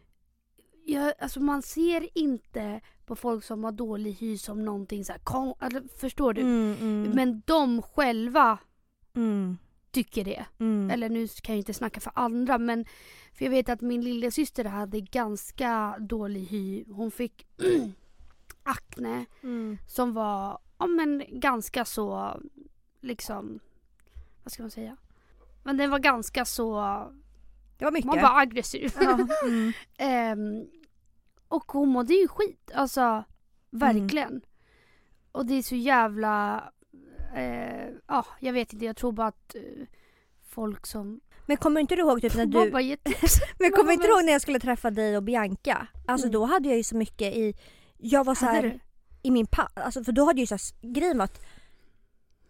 [0.86, 5.18] jag, alltså man ser inte på folk som har dålig hy som någonting så här,
[5.20, 6.40] kon- eller, förstår du?
[6.40, 8.58] Mm, mm, Men de själva
[9.16, 9.58] mm,
[9.90, 10.44] tycker det.
[10.58, 10.90] mm.
[10.90, 12.84] Eller nu kan jag inte snacka för andra men
[13.32, 16.84] för jag vet att min lilla syster hade ganska dålig hy.
[16.92, 17.46] Hon fick
[18.62, 19.78] akne Mm.
[19.86, 22.40] som var ja, men ganska så
[23.00, 23.60] liksom
[24.44, 24.96] vad ska man säga?
[25.62, 26.74] Men den var ganska så
[27.78, 28.06] Det var mycket.
[28.06, 28.92] man var aggressiv.
[29.00, 29.18] ja.
[29.44, 29.72] mm.
[29.98, 30.66] Ehm,
[31.48, 32.70] Och hon mådde ju skit.
[32.74, 33.24] Alltså
[33.70, 34.40] verkligen.
[35.32, 36.64] Och det är så jävla...
[37.34, 37.77] Eh,
[38.08, 38.84] ja, jag vet inte.
[38.84, 39.86] Jag tror bara att eh,
[40.48, 41.20] folk som...
[41.46, 42.58] Men kommer inte du ihåg typ när du...
[43.58, 45.86] Men kommer inte du ihåg när jag skulle träffa dig och Bianca?
[46.06, 46.32] Alltså Mm.
[46.32, 47.54] då hade jag ju så mycket i...
[47.98, 48.80] Jag var så här,
[49.22, 51.40] i min panna, alltså för då hade jag ju så här, grejen att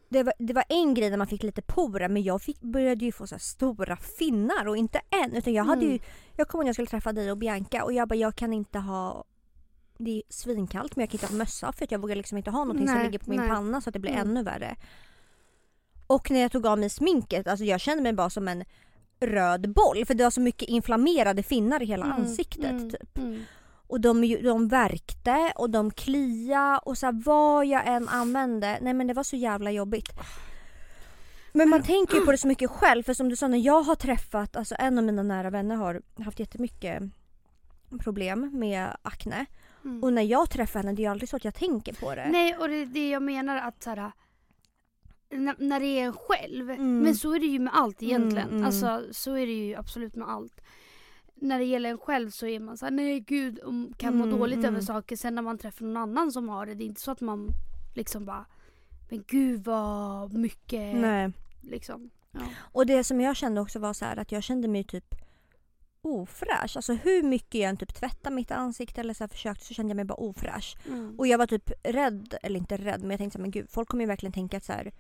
[0.08, 3.04] det var, det var en grej när man fick lite porer men jag fick, började
[3.04, 5.92] ju få så här stora finnar och inte en utan jag hade Mm.
[5.92, 5.98] ju,
[6.36, 8.52] jag kommer ihåg när jag skulle träffa dig och Bianca och jag bara jag kan
[8.52, 9.24] inte ha
[9.98, 12.50] det är svinkallt men jag kan inte ha mössa för att jag vågar liksom inte
[12.50, 13.48] ha någonting som Nej, ligger på min nej.
[13.48, 14.28] panna så att det blir Mm.
[14.28, 14.76] ännu värre.
[16.08, 18.64] Och när jag tog av mig sminket, alltså jag kände mig bara som en
[19.20, 22.70] röd boll för det var så mycket inflammerade finnar i hela Mm, ansiktet.
[22.70, 23.18] mm, Typ.
[23.18, 23.42] mm.
[23.90, 28.94] Och de, de värkte och de klia och så här, vad jag än använde, nej
[28.94, 30.12] men det var så jävla jobbigt.
[31.52, 33.82] Men man tänker ju på det så mycket själv för som du sa när jag
[33.82, 37.02] har träffat, alltså en av mina nära vänner har haft jättemycket
[38.00, 39.46] problem med akne.
[39.84, 40.04] Mm.
[40.04, 42.28] Och när jag träffar henne det är ju aldrig så att jag tänker på det.
[42.32, 44.12] Nej, och det är det jag menar att så här,
[45.30, 46.70] när, det är en själv.
[46.70, 46.98] Mm.
[46.98, 48.48] Men så är det ju med allt egentligen.
[48.48, 48.66] Mm, mm.
[48.66, 50.60] Alltså så är det ju absolut med allt.
[51.34, 54.24] När det gäller en själv så är man så här, nej gud, och kan må
[54.24, 54.74] Mm, dåligt mm.
[54.74, 55.16] över saker.
[55.16, 57.48] Sen när man träffar någon annan som har det, det är inte så att man
[57.94, 58.46] liksom bara,
[59.10, 61.32] men gud vad mycket Nej.
[61.62, 62.10] liksom.
[62.32, 62.40] Ja.
[62.72, 65.14] Och det som jag kände också var så här att jag kände mig typ
[66.00, 66.76] ofräsch.
[66.76, 69.90] Alltså hur mycket jag än typ tvättade mitt ansikte eller så här försökte så kände
[69.90, 70.76] jag mig bara ofräsch.
[70.86, 71.18] Mm.
[71.18, 73.70] Och jag var typ rädd, eller inte rädd men jag tänkte så här, men gud
[73.70, 74.92] folk kommer ju verkligen tänka att så här,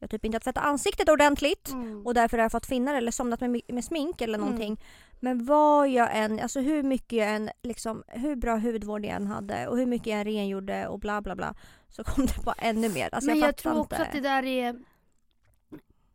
[0.00, 2.06] jag typ inte har tvättat ansiktet ordentligt Mm.
[2.06, 4.46] och därför har jag fått finnar eller somnat med, med smink eller Mm.
[4.46, 4.80] någonting.
[5.20, 9.26] Men vad jag än, alltså hur mycket jag än, liksom, hur bra hudvård jag än
[9.26, 11.54] hade och hur mycket jag än rengjorde och bla bla bla
[11.88, 13.08] så kom det bara ännu mer.
[13.14, 13.94] Alltså Men jag, jag, tror inte.
[13.94, 14.68] också att det där är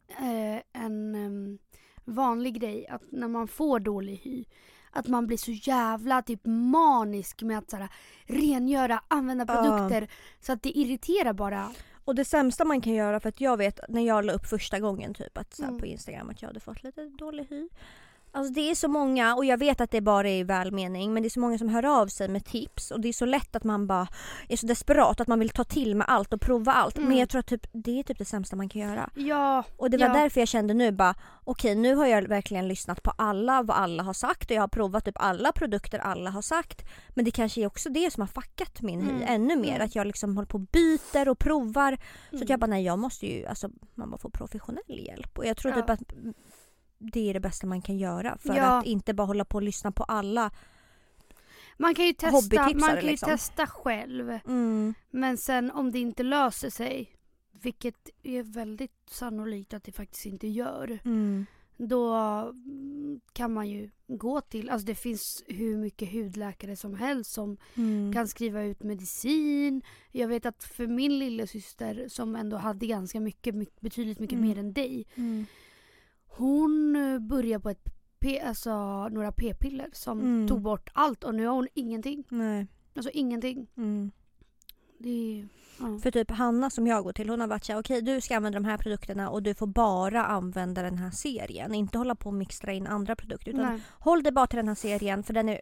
[0.09, 1.57] eh, en em,
[2.05, 2.87] vanlig grej.
[2.87, 4.45] Att när man får dålig hy.
[4.91, 7.89] Att man blir så jävla typ manisk med att såhär,
[8.25, 10.07] rengöra, använda produkter.
[10.39, 11.71] Så att det irriterar bara.
[12.05, 14.79] Och det sämsta man kan göra för att jag vet när jag la upp första
[14.79, 15.79] gången typ att så här, Mm.
[15.81, 17.69] på Instagram att jag hade fått lite dålig hy.
[18.35, 21.23] Alltså det är så många och jag vet att det bara är i välmening men
[21.23, 23.55] det är så många som hör av sig med tips och det är så lätt
[23.55, 24.07] att man bara
[24.49, 26.97] är så desperat att man vill ta till med allt och prova allt.
[26.97, 27.09] Mm.
[27.09, 29.09] Men jag tror att typ, det är typ det sämsta man kan göra.
[29.15, 30.13] Ja, Och det var Ja.
[30.13, 34.03] därför jag kände nu bara okej nu har jag verkligen lyssnat på alla vad alla
[34.03, 36.81] har sagt och jag har provat typ alla produkter alla har sagt.
[37.09, 39.23] Men det kanske är också det som har fuckat min hy Mm.
[39.27, 39.69] ännu mer.
[39.75, 39.85] Mm.
[39.85, 41.91] Att jag liksom håller på och byter och provar.
[42.29, 42.47] Så att Mm.
[42.49, 45.37] jag bara nej jag måste ju, alltså man bara får professionell hjälp.
[45.37, 45.81] Och jag tror Ja.
[45.81, 46.01] typ att
[46.97, 48.63] det är det bästa man kan göra för Ja.
[48.79, 50.51] att inte bara hålla på och lyssna på alla.
[51.77, 53.29] man kan ju testa, man kan ju liksom.
[53.29, 54.29] testa själv.
[54.47, 54.93] Mm.
[55.09, 57.11] Men sen om det inte löser sig.
[57.61, 60.99] Vilket är väldigt sannolikt att det faktiskt inte gör.
[61.05, 61.45] Mm.
[61.77, 67.31] Då mm, kan man ju gå till, alltså det finns hur mycket hudläkare som helst
[67.31, 68.13] som Mm.
[68.13, 69.81] kan skriva ut medicin.
[70.11, 74.49] Jag vet att för min lillasyster som ändå hade ganska mycket, mycket betydligt mycket Mm.
[74.49, 75.05] mer än dig.
[76.37, 80.47] Hon eh, började på ett P, alltså, några p-piller som Mm.
[80.47, 82.23] tog bort allt och nu har hon ingenting.
[82.29, 82.67] Nej.
[82.95, 83.67] Alltså ingenting.
[83.77, 84.11] Mm.
[84.99, 85.47] Det
[85.79, 85.99] ja.
[86.03, 88.59] För typ Hanna som jag går till hon har varit såhär okej du ska använda
[88.59, 91.73] de här produkterna och du får bara använda den här serien.
[91.73, 93.81] Inte hålla på och mixtra in andra produkter utan Nej.
[93.99, 95.61] håll dig bara till den här serien för den är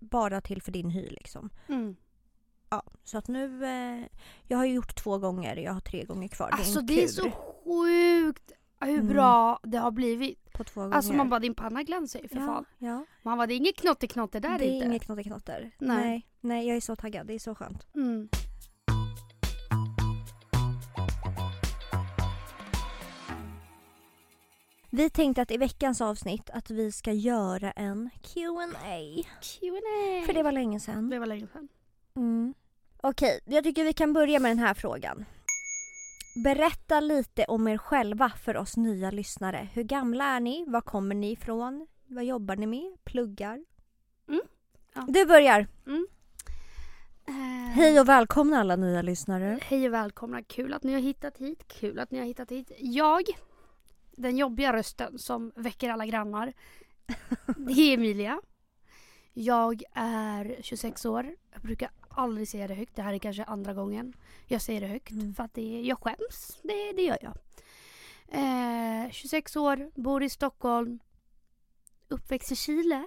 [0.00, 1.50] bara till för din hy liksom.
[1.68, 1.96] Mm.
[2.70, 4.06] Ja, så att nu, eh,
[4.48, 6.48] jag har ju gjort två gånger, jag har tre gånger kvar.
[6.50, 9.08] Det är Alltså det är så sjukt hur Mm.
[9.08, 10.52] bra det har blivit.
[10.52, 10.96] på två gånger.
[10.96, 12.64] Alltså man bara din panna glänser ju för ja, fan.
[12.78, 14.86] Ja, Man bara det är inget knotteknotte där det är inte.
[14.86, 15.70] inget knotteknotter.
[15.78, 15.96] Nej.
[16.06, 16.26] Nej.
[16.40, 17.26] Nej, jag är så taggad.
[17.26, 17.86] Det är så skönt.
[17.94, 18.28] Mm.
[24.90, 30.22] Vi tänkte att i veckans avsnitt att vi ska göra en Q&A Q&A.
[30.26, 31.10] För det var länge sedan.
[31.10, 31.68] det var länge sedan.
[32.16, 32.54] Mm.
[32.96, 35.24] Okej, jag tycker vi kan börja med den här frågan.
[36.34, 39.68] Berätta lite om er själva för oss nya lyssnare.
[39.72, 40.64] Hur gamla är ni?
[40.68, 41.86] Var kommer ni ifrån?
[42.06, 42.96] Vad jobbar ni med?
[43.04, 43.64] Pluggar?
[44.28, 44.40] Mm,
[44.94, 45.04] ja.
[45.08, 45.66] Du börjar!
[47.26, 47.34] Eh,
[47.74, 49.58] Hej och välkomna alla nya lyssnare.
[49.62, 50.42] Hej och välkomna.
[50.42, 51.68] Kul att ni har hittat hit.
[51.68, 52.72] Kul att ni har hittat hit.
[52.78, 53.22] Jag,
[54.16, 56.52] den jobbiga rösten som väcker alla grannar.
[57.56, 58.40] Det är Emilia.
[59.32, 61.36] Jag är 26 år.
[61.52, 62.96] Jag brukar aldrig säga det högt.
[62.96, 65.10] Det här är kanske andra gången jag säger det högt.
[65.10, 65.34] Mm.
[65.34, 66.60] För att det, jag skäms.
[66.62, 67.34] Det, det gör jag.
[68.28, 70.98] Eh, 26 år, bor i Stockholm.
[72.08, 73.06] Uppväxt i Chile.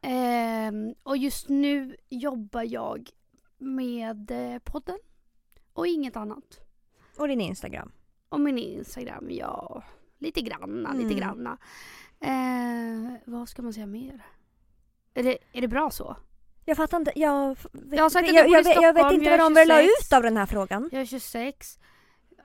[0.00, 3.10] Eh, och just nu jobbar jag
[3.58, 4.98] med eh, podden.
[5.72, 6.60] Och inget annat.
[7.16, 7.92] Och din Instagram.
[8.28, 9.82] Och min Instagram, ja.
[10.18, 11.02] Lite granna, Mm.
[11.02, 11.58] lite granna.
[12.20, 14.26] Eh, vad ska man säga mer?
[15.14, 16.16] Är det, är det bra så?
[16.64, 17.12] Jag fattar inte.
[17.16, 20.06] Jag, vet, Jag jag, jag jag, vet- jag vet inte vad de vill ha 26.
[20.06, 20.88] ut av den här frågan.
[20.92, 21.78] Jag är 26.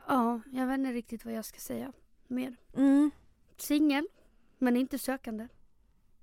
[0.08, 1.92] Ja, jag vet inte riktigt vad jag ska säga
[2.28, 2.56] mer.
[2.76, 3.12] Mm.
[3.58, 4.08] Singel,
[4.58, 5.48] men inte sökande.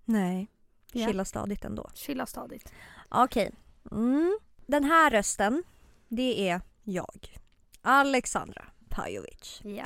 [0.04, 0.48] Nej.
[0.92, 1.07] Ja.
[1.07, 1.90] Chilla stadigt ändå.
[1.94, 2.72] Chilla stadigt.
[3.09, 3.50] Okej.
[3.90, 4.38] Mm.
[4.66, 5.62] Den här rösten,
[6.09, 7.37] det är jag.
[7.83, 9.61] Alexandra Pajovic.
[9.64, 9.85] Ja.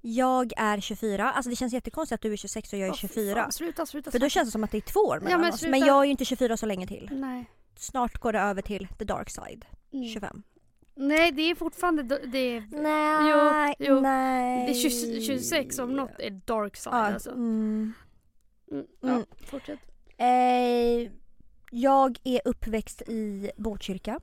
[0.00, 1.30] Jag är 24.
[1.30, 3.34] Alltså det känns jättekonstigt att du är 26 och jag är Åh, fy 24.
[3.42, 4.10] fan, sluta, sluta.
[4.10, 5.62] För då känns det som att det är två år mellan men oss.
[5.62, 7.08] Men jag är ju inte 24 så länge till.
[7.12, 7.50] Nej.
[7.76, 9.64] Snart går det över till the dark side.
[9.92, 10.08] Mm.
[10.08, 10.42] 25.
[10.94, 12.02] Nej, det är fortfarande...
[12.02, 13.30] Det är, Nej,
[13.78, 14.00] Jo, jo.
[14.00, 14.66] nej.
[14.66, 17.30] det är 20, 26 om något är dark side Ja, alltså.
[17.30, 17.92] mm.
[18.72, 18.86] Mm.
[19.00, 19.24] Ja, Mm.
[19.46, 19.78] fortsätt.
[20.18, 21.12] Eh,
[21.70, 24.20] jag är uppväxt i Botkyrka.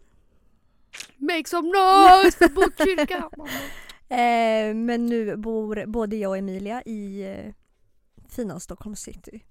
[1.17, 3.29] Make some noise för Botkyrka!
[4.13, 7.53] Eh, men nu bor både jag och Emilia i eh,
[8.29, 9.43] fina Stockholm city.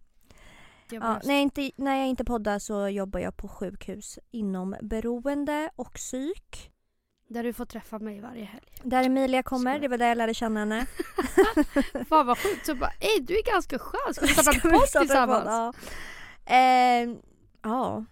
[0.90, 5.70] Ja, när, jag inte, när jag inte poddar så jobbar jag på sjukhus inom beroende
[5.76, 6.70] och psyk.
[7.28, 8.72] Där du får träffa mig varje helg.
[8.82, 10.86] Där Emilia kommer, det var där jag lärde känna henne.
[12.08, 12.66] Fan vad sjukt.
[12.66, 15.46] Så bara, ey du är ganska skön, ska vi starta en podd tillsammans?
[15.46, 15.72] Ja.
[16.54, 17.16] Eh,
[17.62, 18.04] ja.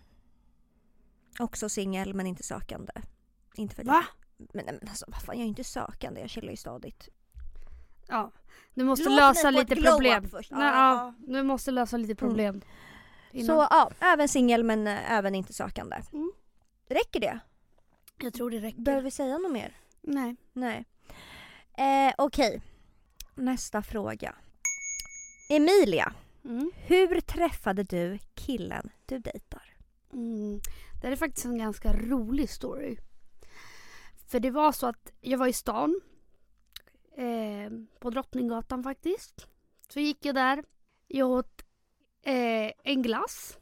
[1.39, 2.93] Också singel men inte sökande.
[3.55, 4.05] Inte för Va?
[4.55, 7.09] Men, men alltså vad fan jag är inte sökande, jag chillar ju stadigt.
[8.09, 8.33] Ja.
[8.75, 10.25] Du måste Låt lösa mig få ett lite glow problem.
[10.25, 10.51] up först.
[10.51, 11.15] Nej, Ja.
[11.27, 12.61] ja, du måste lösa lite problem.
[13.33, 13.47] Innan.
[13.47, 15.97] Så ja, även singel men eh, även inte sökande.
[16.13, 16.33] Mm.
[16.89, 17.39] Räcker det?
[18.23, 18.81] Jag tror det räcker.
[18.81, 19.77] Behöver vi säga något mer?
[20.01, 20.37] Nej.
[20.53, 20.85] Nej.
[21.79, 22.63] Eh, Okej.
[23.35, 24.35] Nästa fråga.
[25.51, 26.13] Emilia,
[26.45, 26.71] Mm.
[26.75, 29.63] hur träffade du killen du dejtar?
[30.13, 30.61] Mm.
[31.01, 32.97] Det här är faktiskt en ganska rolig story.
[34.31, 36.01] För det var så att jag var i stan.
[37.17, 39.47] Eh, på Drottninggatan faktiskt.
[39.89, 40.65] Så gick jag där.
[41.07, 41.63] Jag åt
[42.23, 43.59] eh, en glass.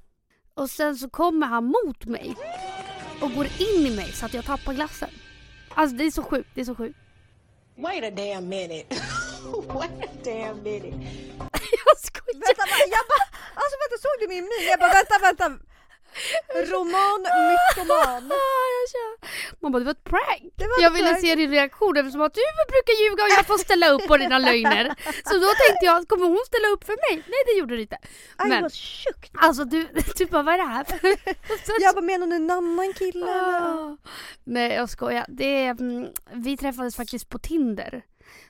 [0.54, 2.36] Och sen så kommer han mot mig.
[3.22, 5.10] Och går in i mig så att jag tappar glassen.
[5.68, 6.98] Alltså det är så sjukt, det är så sjukt.
[7.76, 8.86] Wait a damn minute.
[9.74, 10.96] Wait a damn minute.
[11.86, 12.40] Jag skojar.
[12.46, 12.64] Vänta,
[12.96, 13.26] jag bara,
[13.60, 14.68] alltså vänta såg du min min?
[14.70, 15.67] Jag bara vänta, vänta.
[16.72, 19.12] Roman, jag kör.
[19.62, 20.52] Man bara det var ett prank.
[20.56, 21.20] Var Jag ett ville prank.
[21.20, 24.38] se din reaktion eftersom att du brukar ljuga och jag får ställa upp på dina
[24.38, 24.84] lögner.
[25.24, 27.24] Så då tänkte jag, kommer hon ställa upp för mig?
[27.26, 27.98] Nej det gjorde du inte.
[28.44, 29.30] I Men- was shocked.
[29.38, 30.86] Alltså du, du bara vad är det här?
[31.80, 33.26] Jag bara menar du en annan kille?
[33.26, 33.96] Ah.
[34.44, 35.24] Nej jag skojar.
[35.28, 38.02] Det mm, vi träffades faktiskt på Tinder.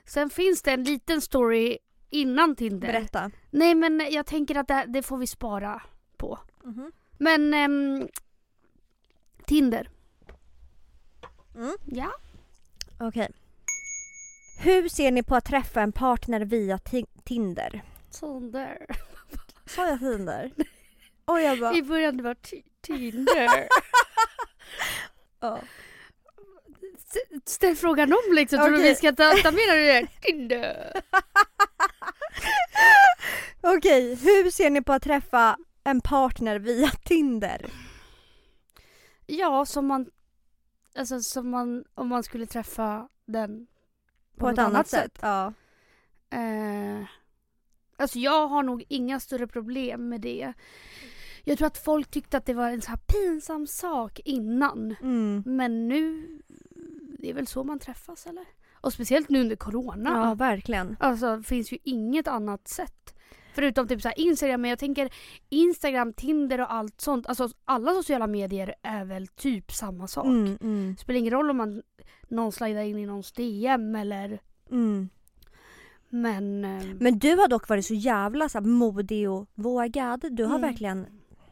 [0.07, 1.77] Sen finns det en liten story
[2.09, 2.87] innan Tinder.
[2.87, 3.31] Berätta.
[3.51, 5.81] Nej men jag tänker att det, det får vi spara
[6.17, 6.39] på.
[6.63, 6.91] Mhm.
[7.19, 8.07] Men ehm,
[9.45, 9.89] Tinder.
[11.55, 11.77] Mm.
[11.85, 12.11] Ja.
[12.99, 13.29] Okej.
[14.59, 17.81] Hur ser ni på att träffa en partner via ti- Tinder?
[18.19, 18.85] Tinder.
[19.65, 20.51] Sa jag Tinder?
[21.25, 21.73] Och jag bara...
[21.75, 23.67] I början det var ti- Tinder.
[25.41, 25.59] Ja.
[26.97, 28.59] S- Ställ frågan om liksom.
[28.59, 28.89] Tror du Okej.
[28.89, 30.07] vi ska ta, ta med det?
[30.21, 31.01] Tinder.
[33.61, 37.65] Okej, hur ser ni på att träffa en partner via Tinder?
[39.25, 40.09] Ja, som man...
[40.95, 41.85] Alltså som man...
[41.93, 43.67] Om man skulle träffa den
[44.37, 45.19] På, ett något annat, sätt?
[45.21, 45.53] Ja.
[46.29, 47.05] Eh,
[47.97, 50.53] alltså jag har nog inga större problem med det.
[51.43, 54.95] Jag tror att folk tyckte att det var en så här pinsam sak innan.
[55.01, 55.43] Mm.
[55.45, 56.27] Men nu,
[57.19, 58.45] det är väl så man träffas eller?
[58.81, 60.09] Och speciellt nu under corona.
[60.09, 60.97] Ja, verkligen.
[60.99, 63.18] Alltså det finns ju inget annat sätt.
[63.59, 65.09] Förutom typ så Instagram, men jag tänker
[65.49, 67.27] Instagram, Tinder och allt sånt.
[67.27, 70.25] Alltså alla sociala medier är väl typ samma sak.
[70.25, 71.81] Mm, mm, spelar ingen roll om man
[72.27, 74.39] någon slidar in i någons DM eller
[74.71, 75.09] mm.
[76.09, 76.65] men...
[76.65, 80.25] eh, Men du har dock varit så jävla så modig och vågad.
[80.31, 80.69] Du har Mm.
[80.69, 81.05] verkligen,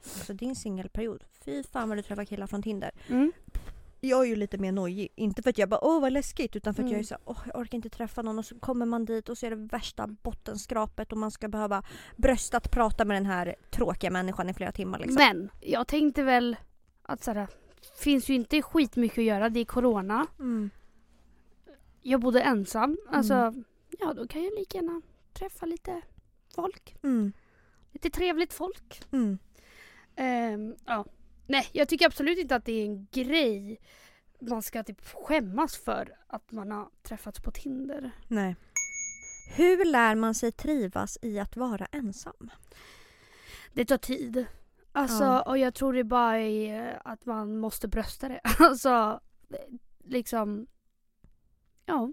[0.03, 2.91] alltså din singelperiod, fy fan vad du träffar killar från Tinder.
[4.01, 4.09] Mm.
[4.09, 6.73] Jag är ju lite mer nojig, inte för att jag bara åh vad läskigt utan
[6.73, 6.91] för att Mm.
[6.93, 9.29] jag är så här, åh jag orkar inte träffa någon och så kommer man dit
[9.29, 11.83] och så är det värsta bottenskrapet och man ska behöva
[12.15, 15.15] bröstat prata med den här tråkiga människan i flera timmar liksom.
[15.15, 16.55] Men jag tänkte väl
[17.01, 17.47] att så här,
[17.99, 20.27] finns ju inte skitmycket att göra, det är corona.
[20.39, 20.69] Mm.
[22.01, 22.97] Jag bodde ensam.
[23.09, 23.63] Alltså, Mm.
[23.99, 25.01] ja då kan jag lika gärna
[25.33, 26.01] träffa lite
[26.55, 26.95] folk.
[27.03, 27.33] Mm.
[27.91, 29.01] Lite trevligt folk.
[29.11, 29.37] Mm.
[30.15, 31.05] Ehm, ja.
[31.47, 33.79] Nej, jag tycker absolut inte att det är en grej
[34.41, 38.11] man ska typ skämmas för att man har träffats på Tinder.
[38.27, 38.55] Nej.
[39.55, 42.49] Hur lär man sig trivas i att vara ensam?
[43.73, 44.45] Det tar tid.
[44.91, 45.41] Alltså, Ja.
[45.41, 48.41] och jag tror det bara är att man måste brösta det.
[48.59, 49.19] Alltså,
[50.03, 50.67] liksom...
[51.85, 52.11] Ja.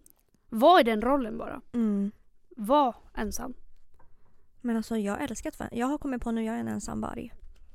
[0.49, 1.61] Var i den rollen bara.
[1.73, 2.13] Mm.
[2.57, 3.55] Var ensam.
[4.61, 7.01] Men alltså jag älskar att vara- Jag har kommit på nu jag är en ensam
[7.01, 7.33] varg.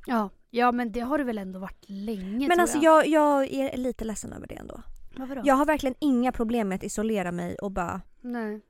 [0.08, 3.52] Ja, Ja men det har det väl ändå varit länge Men tror alltså jag, jag
[3.52, 4.82] är lite ledsen över det ändå.
[5.16, 5.42] Varför då?
[5.46, 8.62] Jag har verkligen inga problem med att isolera mig och bara Nej,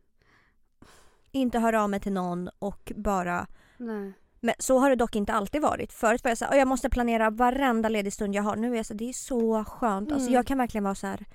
[1.32, 4.14] inte höra av mig till någon och bara nej.
[4.40, 5.94] Men så har det dock inte alltid varit.
[5.94, 8.56] Förut var jag såhär, jag måste planera varenda ledig stund jag har.
[8.56, 10.12] Nu är jag så det är så skönt.
[10.12, 10.34] Alltså Mm.
[10.34, 11.26] jag kan verkligen vara så här,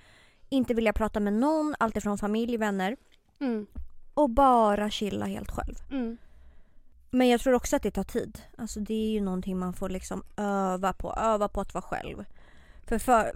[0.48, 2.96] inte vilja prata med någon, alltifrån familj, vänner
[3.40, 3.66] Mm.
[4.14, 5.74] och bara chilla helt själv.
[5.90, 6.16] Mm.
[7.14, 8.42] Men jag tror också att det tar tid.
[8.58, 11.12] Alltså det är ju någonting man får liksom öva på.
[11.14, 12.24] Öva på att vara själv.
[12.86, 13.32] För, för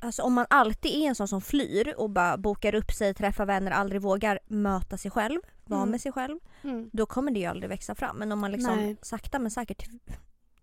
[0.00, 3.46] alltså om man alltid är en sån som flyr och bara bokar upp sig, träffar
[3.46, 5.90] vänner, aldrig vågar möta sig själv, vara Mm.
[5.90, 6.38] med sig själv.
[6.62, 6.90] Mm.
[6.92, 8.16] Då kommer det ju aldrig växa fram.
[8.16, 8.96] Men om man liksom Nej.
[9.02, 9.98] sakta men säkert tv-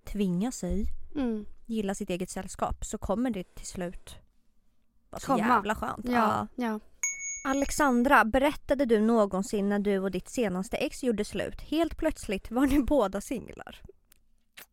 [0.06, 1.46] tvingar sig Mm.
[1.66, 4.16] gilla sitt eget sällskap så kommer det till slut
[5.10, 5.40] vara så Komma.
[5.40, 6.06] jävla skönt.
[6.10, 6.80] Ja, ja.
[7.48, 11.62] Alexandra, berättade du någonsin när du och ditt senaste ex gjorde slut?
[11.62, 13.82] Helt plötsligt var ni båda singlar.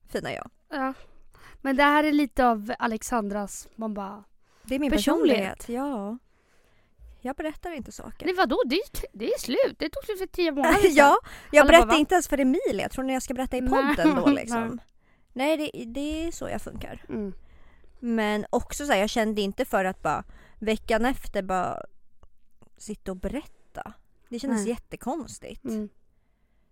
[0.09, 0.51] Fina jag.
[0.69, 0.95] ja.
[1.61, 4.25] Men det här är lite av Alexandras, man bara...
[4.63, 5.59] Det är min Personlighet.
[5.59, 5.89] personlighet.
[5.89, 6.19] Ja.
[7.21, 8.27] Jag berättar inte saker.
[8.27, 8.83] Nej vadå, det är,
[9.13, 9.77] det är slut.
[9.79, 10.93] Det tog slut för tio månader sedan.
[10.95, 11.17] ja,
[11.53, 12.89] jag Alla berättar bara, inte ens för Emilia.
[12.89, 14.81] Tror ni jag ska berätta i podden då liksom?
[15.33, 15.57] Nej.
[15.59, 17.05] Nej, det, det är så jag funkar.
[17.09, 17.33] Mm.
[18.01, 20.25] Men också så här, jag kände inte för att bara
[20.59, 21.83] veckan efter bara
[22.77, 23.93] sitta och berätta.
[24.29, 24.69] Det kändes Nej.
[24.69, 25.65] jättekonstigt.
[25.65, 25.89] Mm.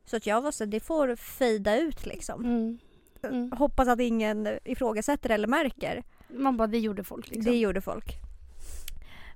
[0.04, 2.44] Så att jag var så här, det får fejda ut liksom.
[2.44, 2.78] Mm.
[3.22, 3.52] Mm.
[3.52, 6.04] Hoppas att ingen ifrågasätter eller märker.
[6.28, 7.52] Man bara, det gjorde folk liksom.
[7.52, 8.14] Det gjorde folk.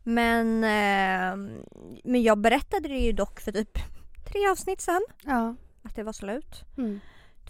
[0.02, 1.58] Men, eh,
[2.04, 3.78] men jag berättade det ju dock för typ
[4.32, 5.00] tre avsnitt sen.
[5.24, 5.54] Ja.
[5.82, 6.64] Att det var slut.
[6.78, 7.00] Mm.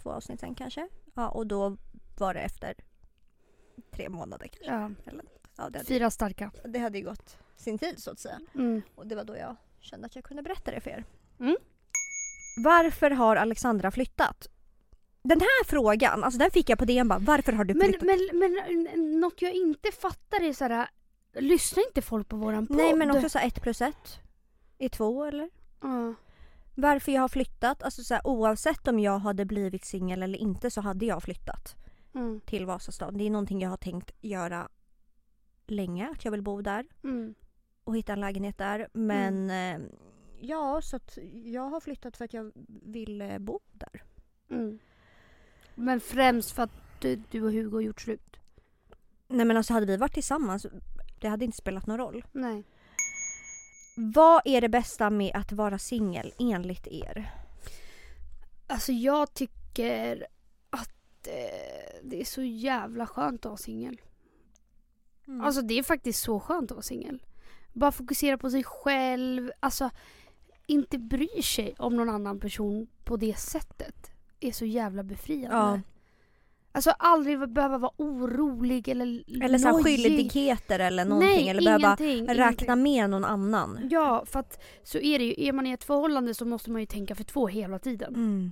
[0.01, 0.87] Två avsnitt sen kanske.
[1.13, 1.77] Ja, och då
[2.17, 2.73] var det efter
[3.91, 4.71] tre månader kanske.
[4.71, 4.89] ja.
[5.57, 6.51] Ja, det, hade, Fyra starka.
[6.65, 8.39] det hade ju gått sin tid så att säga.
[8.55, 8.81] Mm.
[8.95, 11.03] Och det var då jag kände att jag kunde berätta det för er.
[11.39, 11.55] Mm.
[12.63, 14.47] Varför har Alexandra flyttat?
[15.21, 18.07] Den här frågan, alltså den fick jag på DN bara, varför har du Men, flyttat?
[18.33, 18.59] men,
[18.93, 20.89] men något jag inte fattar är så här.
[21.33, 22.77] Lyssnar inte folk på våran podd?
[22.77, 24.19] Nej men också så här ett plus ett
[24.77, 25.49] är två eller?
[25.81, 26.13] Ja.
[26.75, 30.71] Varför jag har flyttat, alltså så här, oavsett om jag hade blivit singel eller inte
[30.71, 31.75] så hade jag flyttat
[32.15, 32.41] Mm.
[32.45, 33.17] till Vasastan.
[33.17, 34.69] Det är någonting jag har tänkt göra
[35.67, 37.33] länge, att jag vill bo där Mm.
[37.87, 38.87] Och hitta en lägenhet där.
[38.93, 39.87] Men eh,
[40.39, 42.51] ja, så att jag har flyttat för att jag
[42.83, 44.03] vill eh, bo där.
[44.49, 44.79] Mm.
[45.75, 48.37] Men främst för att du, du och Hugo har gjort slut?
[49.27, 50.65] Nej men alltså hade vi varit tillsammans,
[51.19, 52.25] det hade inte spelat någon roll.
[52.31, 52.63] Nej.
[53.97, 57.33] Vad är det bästa med att vara singel enligt er?
[58.67, 60.27] Alltså jag tycker
[60.69, 64.01] att eh, det är så jävla skönt att vara singel.
[65.27, 65.41] Mm.
[65.41, 67.23] Alltså det är faktiskt så skönt att vara singel.
[67.77, 69.51] Bara fokusera på sig själv.
[69.59, 69.89] Alltså
[70.67, 74.11] inte bryr sig om någon annan person på det sättet.
[74.39, 75.55] Är så jävla befriande.
[75.57, 75.79] Ja.
[76.71, 81.29] Alltså aldrig behöva vara orolig eller eller så skyldigheter eller någonting.
[81.29, 82.83] Nej, eller behöva räkna ingenting.
[82.83, 83.87] med någon annan.
[83.91, 85.47] Ja, för att så är det ju.
[85.47, 88.15] Är man i ett förhållande så måste man ju tänka för två hela tiden.
[88.15, 88.51] Mm.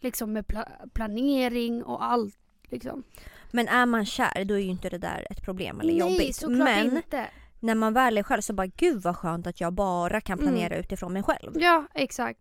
[0.00, 2.38] Liksom med pla- planering och allt.
[2.62, 3.02] Liksom.
[3.50, 6.44] Men är man kär då är ju inte det där ett problem eller Nej, jobbigt.
[6.48, 7.26] Men inte.
[7.60, 10.76] När man väl är själv så bara gud vad skönt att jag bara kan planera
[10.76, 11.52] utifrån mig själv.
[11.54, 12.40] Ja, exakt.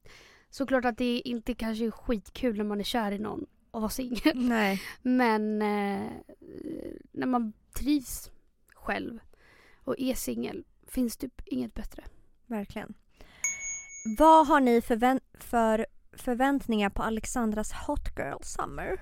[0.50, 3.90] Såklart att det inte kanske är skitkul när man är kär i någon och vara
[3.90, 4.32] singel.
[4.36, 4.82] Nej.
[5.02, 6.12] Men eh,
[7.12, 8.30] när man trivs
[8.74, 9.20] själv
[9.84, 12.04] och är singel finns typ inget bättre.
[12.46, 12.94] Verkligen.
[14.18, 19.00] Vad har ni förvän- för förväntningar på Alexandras Hot Girl Summer?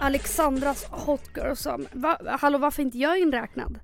[0.00, 1.88] Alexandras Hot Girl Summer.
[1.92, 3.78] Va, hallå varför inte jag inräknad?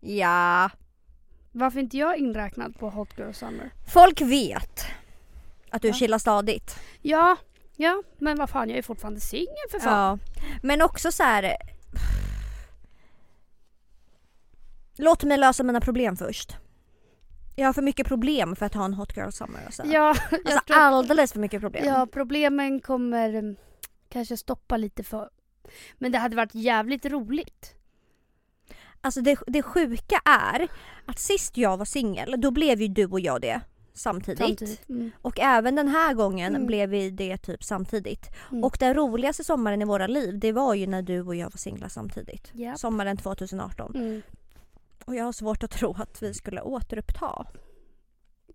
[0.00, 0.70] Ja,
[1.56, 3.70] Varför inte jag inräknad på Hot Girl Summer?
[3.92, 4.84] folk vet
[5.70, 5.94] att du Ja.
[5.94, 6.76] chillar stadigt.
[7.02, 7.36] Ja,
[7.76, 10.18] ja, men vad fan jag är fortfarande singel för fan.
[10.22, 10.40] Ja.
[10.62, 11.56] Men också så här.
[14.96, 16.56] Låt mig lösa mina problem först.
[17.56, 19.60] Jag har för mycket problem för att ha en Hot Girl Summer.
[19.66, 19.82] Alltså.
[19.86, 21.84] Ja, jag alltså tror alldeles för mycket problem.
[21.86, 23.56] Ja, problemen kommer mm,
[24.08, 25.30] kanske stoppa lite för...
[25.98, 27.74] Men det hade varit jävligt roligt.
[29.00, 30.68] Alltså det, det sjuka är
[31.06, 33.60] att sist jag var singel, då blev ju du och jag det
[33.94, 34.38] samtidigt.
[34.38, 34.88] Samtidigt.
[34.88, 35.10] Mm.
[35.22, 36.66] Och även den här gången Mm.
[36.66, 38.30] blev vi det typ samtidigt.
[38.50, 38.64] Mm.
[38.64, 41.58] Och den roligaste sommaren i våra liv, det var ju när du och jag var
[41.58, 42.50] singlar samtidigt.
[42.52, 42.78] Japp.
[42.78, 44.22] Sommaren 2018.
[45.06, 47.46] Och jag har svårt att tro att vi skulle återuppta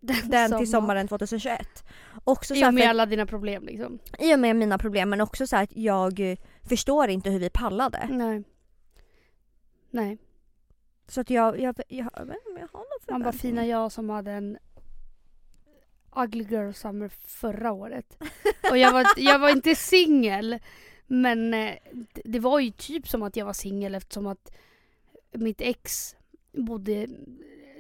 [0.02, 0.58] den sommar.
[0.60, 1.84] till sommaren 2021.
[2.24, 4.00] Också så I och med för- alla dina problem liksom.
[4.20, 6.38] I och med mina problem men också så här att jag
[6.70, 8.08] förstår inte hur vi pallade.
[8.12, 8.43] Nej.
[9.91, 10.18] Nej.
[11.08, 14.32] Så att jag, jag, jag, jag, jag har någon Man bara fina jag som hade
[14.32, 14.58] en
[16.16, 18.18] ugly girl summer förra året.
[18.72, 20.60] Och jag var, jag var inte singel.
[21.08, 21.74] Men eh,
[22.14, 24.52] det- det var ju typ som att jag var singel eftersom att
[25.32, 26.16] mitt ex
[26.54, 27.08] bodde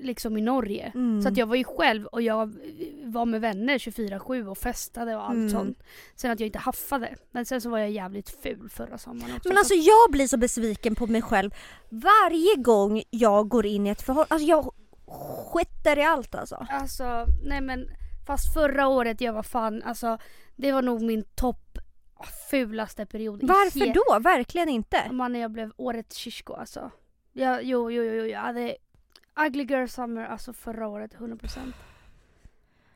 [0.01, 0.91] liksom i Norge.
[0.95, 1.21] Mm.
[1.21, 2.55] Så att jag var ju själv och jag
[3.03, 5.49] var med vänner 24-7 och festade och allt Mm.
[5.49, 5.83] sånt.
[6.15, 7.15] Sen att jag inte haffade.
[7.31, 9.49] Men sen så var jag jävligt ful förra sommaren också.
[9.49, 11.51] Men alltså jag blir så besviken på mig själv
[11.89, 14.33] varje gång jag går in i ett förhållande.
[14.33, 14.73] Alltså jag
[15.53, 16.65] skiter i allt alltså.
[16.69, 17.89] Alltså, nej men
[18.27, 20.17] fast förra året jag var fan, alltså
[20.55, 21.77] det var nog min topp
[22.49, 23.39] fulaste period.
[23.43, 24.19] Varför då?
[24.19, 25.11] Verkligen inte.
[25.11, 26.91] Man när jag blev årets shishko alltså.
[27.39, 28.75] Ja, jo, jo, jo, jo, jag hade
[29.47, 31.73] ugly girl summer alltså förra året 100%.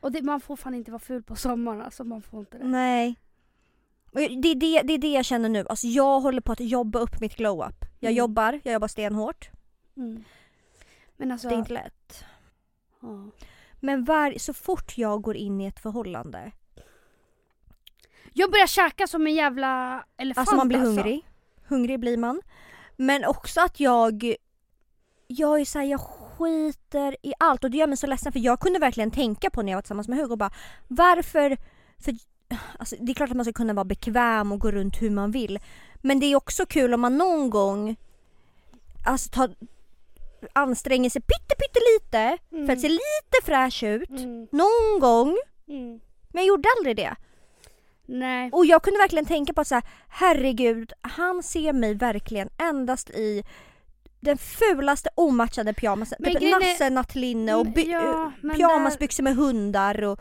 [0.00, 2.64] Och det, man får fan inte vara ful på sommaren alltså, man får inte det.
[2.64, 3.14] Nej.
[4.12, 5.66] Det är det, det är det jag känner nu.
[5.68, 7.84] Alltså jag håller på att jobba upp mitt glow-up.
[8.00, 8.18] Jag Mm.
[8.18, 9.50] jobbar, jag jobbar stenhårt.
[9.96, 10.24] Mm.
[11.16, 12.24] Men alltså, Det är inte lätt.
[13.00, 13.30] ja.
[13.80, 16.52] Men var, så fort jag går in i ett förhållande,
[18.32, 21.26] Jag börjar käka som en jävla elefant alltså man blir hungrig.
[21.66, 22.40] Hungrig blir man.
[22.96, 24.34] Men också att jag,
[25.26, 28.60] jag är såhär, jag skiter i allt och det gör mig så ledsen för jag
[28.60, 30.52] kunde verkligen tänka på när jag var tillsammans med Hugo bara
[30.88, 31.56] varför,
[31.98, 32.14] för
[32.78, 35.30] alltså, det är klart att man ska kunna vara bekväm och gå runt hur man
[35.30, 35.58] vill.
[35.96, 37.96] Men det är också kul om man någon gång
[39.06, 39.54] alltså, tar,
[40.52, 44.10] anstränger sig pytte, pytte lite för att se lite fräsch ut.
[44.10, 44.48] Mm.
[44.52, 45.36] Någon gång.
[45.68, 46.00] Mm.
[46.28, 47.16] Men jag gjorde aldrig det.
[48.06, 48.50] Nej.
[48.52, 53.10] Och jag kunde verkligen tänka på att så här, herregud, han ser mig verkligen endast
[53.10, 53.44] i
[54.20, 56.16] den fulaste omatchade pyjamasen.
[56.20, 60.20] Men Typ nasse, nattlinne och Ja, pyjamasbyxor med hundar och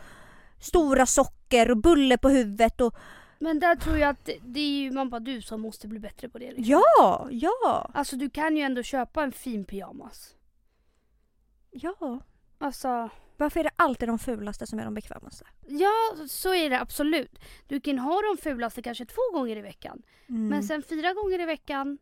[0.59, 2.95] stora socker och bulle på huvudet och
[3.39, 5.99] Men där tror jag att det- det är ju man bara du som måste bli
[5.99, 6.45] bättre på det.
[6.51, 6.63] Liksom.
[6.65, 10.36] ja, ja, Alltså du kan ju ändå köpa en fin pyjamas.
[11.71, 12.19] ja.
[12.57, 13.09] Alltså,
[13.44, 15.46] Varför är det alltid de fulaste som är de bekvämaste?
[15.68, 15.94] ja
[16.28, 17.39] så är det absolut.
[17.68, 20.02] Du kan ha de fulaste kanske två gånger i veckan.
[20.30, 20.48] Mm.
[20.48, 21.98] Men sen fyra gånger i veckan,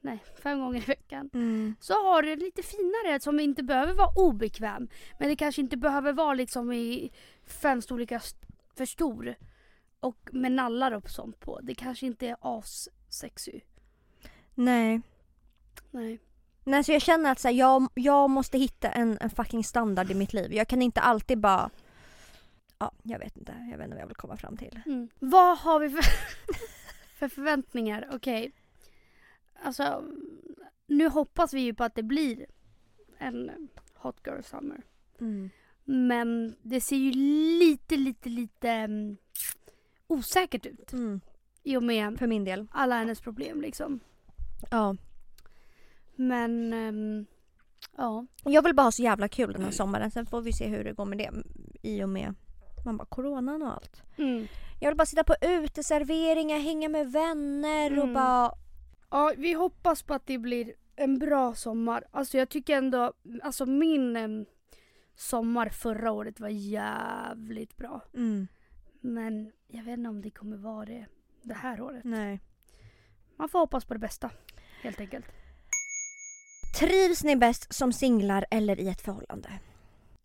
[0.00, 1.30] nej fem gånger i veckan.
[1.34, 1.74] Mm.
[1.80, 4.88] Så har du lite finare som inte behöver vara obekväm.
[5.18, 7.12] Men det kanske inte behöver vara liksom i
[7.46, 8.46] fem storlekar st-
[8.76, 9.34] för stor.
[10.00, 11.60] Och med nallar och sånt på.
[11.62, 13.60] Det kanske inte är as-sexy.
[14.54, 15.00] Nej.
[15.90, 16.18] Nej.
[16.64, 20.10] Nej så jag känner att så här, jag, jag måste hitta en, en fucking standard
[20.10, 20.52] i mitt liv.
[20.52, 21.70] Jag kan inte alltid bara
[22.78, 23.54] Ja, jag vet inte.
[23.70, 24.80] Jag vet inte vad jag vill komma fram till.
[24.86, 25.08] Mm.
[25.18, 26.04] Vad har vi för,
[27.18, 28.08] för förväntningar?
[28.12, 28.52] Okej.
[29.62, 30.04] Alltså,
[30.86, 32.46] nu hoppas vi ju på att det blir
[33.18, 34.82] en Hot Girl Summer.
[35.84, 37.12] Men det ser ju
[37.58, 39.16] lite, lite, lite mm,
[40.06, 40.92] osäkert ut.
[40.92, 41.20] Mm.
[41.62, 42.66] I och med För min del.
[42.70, 44.00] alla hennes problem liksom.
[44.70, 44.96] Ja.
[46.14, 47.26] Men, ehm,
[47.96, 48.26] ja.
[48.44, 50.10] Jag vill bara ha så jävla kul den här sommaren.
[50.10, 51.30] Sen får vi se hur det går med det.
[51.82, 52.34] I och med
[52.84, 54.02] man bara, coronan och allt.
[54.16, 54.46] Mm.
[54.80, 58.14] Jag vill bara sitta på uteserveringar, hänga med vänner och Mm.
[58.14, 58.52] bara...
[59.10, 62.04] Ja, vi hoppas på att det blir en bra sommar.
[62.10, 64.46] Alltså jag tycker ändå, alltså min em,
[65.16, 68.00] sommar förra året var jävligt bra.
[68.14, 68.48] Mm,
[69.00, 71.06] Men jag vet inte om det kommer vara det
[71.42, 72.04] det här året.
[72.04, 72.40] nej.
[73.36, 74.30] Man får hoppas på det bästa.
[74.82, 75.24] Helt enkelt.
[76.72, 79.58] Trivs ni bäst som singlar eller i ett förhållande?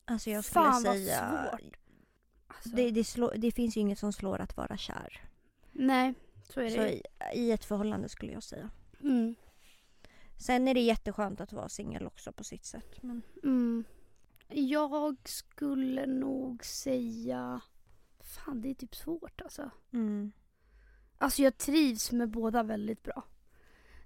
[0.05, 1.49] Alltså jag skulle Fan, vad säga...
[1.51, 1.77] svårt.
[2.47, 5.21] Alltså, Det, det, slår, det finns ju inget som slår att vara kär.
[5.71, 6.13] Nej,
[6.49, 8.69] så är det Så i, i ett förhållande skulle jag säga.
[9.01, 9.35] Mm.
[10.37, 13.03] Sen är det jätteskönt att vara singel också på sitt sätt.
[13.03, 13.21] Men...
[13.43, 13.83] Mm.
[14.49, 17.61] Jag skulle nog säga...
[18.19, 19.69] Fan, det är typ svårt alltså.
[19.93, 20.31] Mm.
[21.17, 23.23] Alltså jag trivs med båda väldigt bra.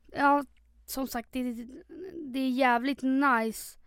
[0.06, 0.46] Ja,
[0.86, 1.68] som sagt, det,
[2.16, 3.78] det är jävligt nice.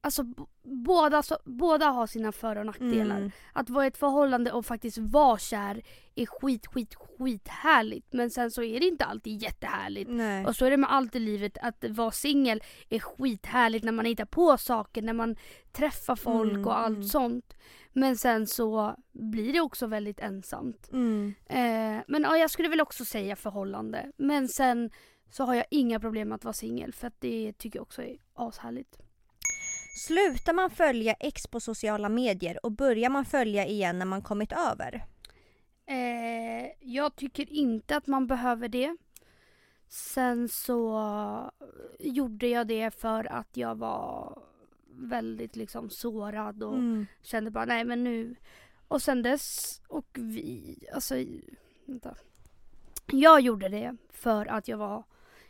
[0.00, 0.24] Alltså
[0.62, 3.16] båda, så, båda har sina för och nackdelar.
[3.16, 3.30] Mm.
[3.52, 5.82] Att vara i ett förhållande och faktiskt vara kär
[6.14, 8.12] är skit, skit, skit härligt.
[8.12, 10.10] Men sen så är det inte alltid jättehärligt.
[10.10, 10.46] Nej.
[10.46, 11.58] Och så är det med allt i livet.
[11.62, 15.36] Att vara singel är skithärligt när man hittar på saker, när man
[15.72, 17.08] träffar folk Mm, och allt mm.
[17.08, 17.56] sånt.
[17.92, 20.90] Men sen så blir det också väldigt ensamt.
[20.92, 21.34] Mm.
[21.46, 24.12] Eh, men ja, jag skulle väl också säga förhållande.
[24.16, 24.90] Men sen
[25.30, 28.02] så har jag inga problem med att vara singel för att det tycker jag också
[28.02, 28.98] är ashärligt.
[30.06, 34.52] Slutar man följa ex på sociala medier och börjar man följa igen när man kommit
[34.52, 35.04] över?
[35.86, 38.96] Eh, jag tycker inte att man behöver det.
[39.88, 41.50] Sen så
[41.98, 44.38] gjorde jag det för att jag var
[44.90, 47.06] väldigt liksom sårad och Mm.
[47.22, 48.36] kände bara nej men nu.
[48.88, 51.14] Och sen dess och vi, alltså
[51.84, 52.14] vänta.
[53.12, 55.04] Jag gjorde det för att jag var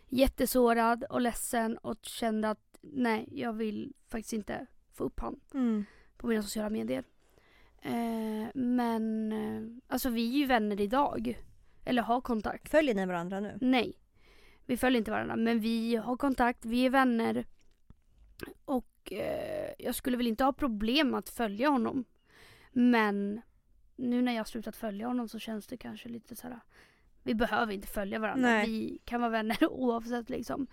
[0.08, 5.84] jättesårad och ledsen och kände att nej jag vill faktiskt inte få upp han Mm.
[6.16, 7.04] på mina sociala medier.
[7.82, 11.42] Eh, men eh, alltså vi är ju vänner idag.
[11.84, 12.68] Eller har kontakt.
[12.68, 13.58] Följer ni varandra nu?
[13.60, 13.92] Nej.
[14.66, 17.46] Vi följer inte varandra men vi har kontakt, vi är vänner.
[18.64, 22.04] Och eh, jag skulle väl inte ha problem att följa honom.
[22.72, 23.40] Men
[23.96, 26.60] nu när jag har slutat följa honom så känns det kanske lite så här.
[27.26, 28.48] Vi behöver inte följa varandra.
[28.48, 28.66] Nej.
[28.66, 30.66] Vi kan vara vänner oavsett liksom.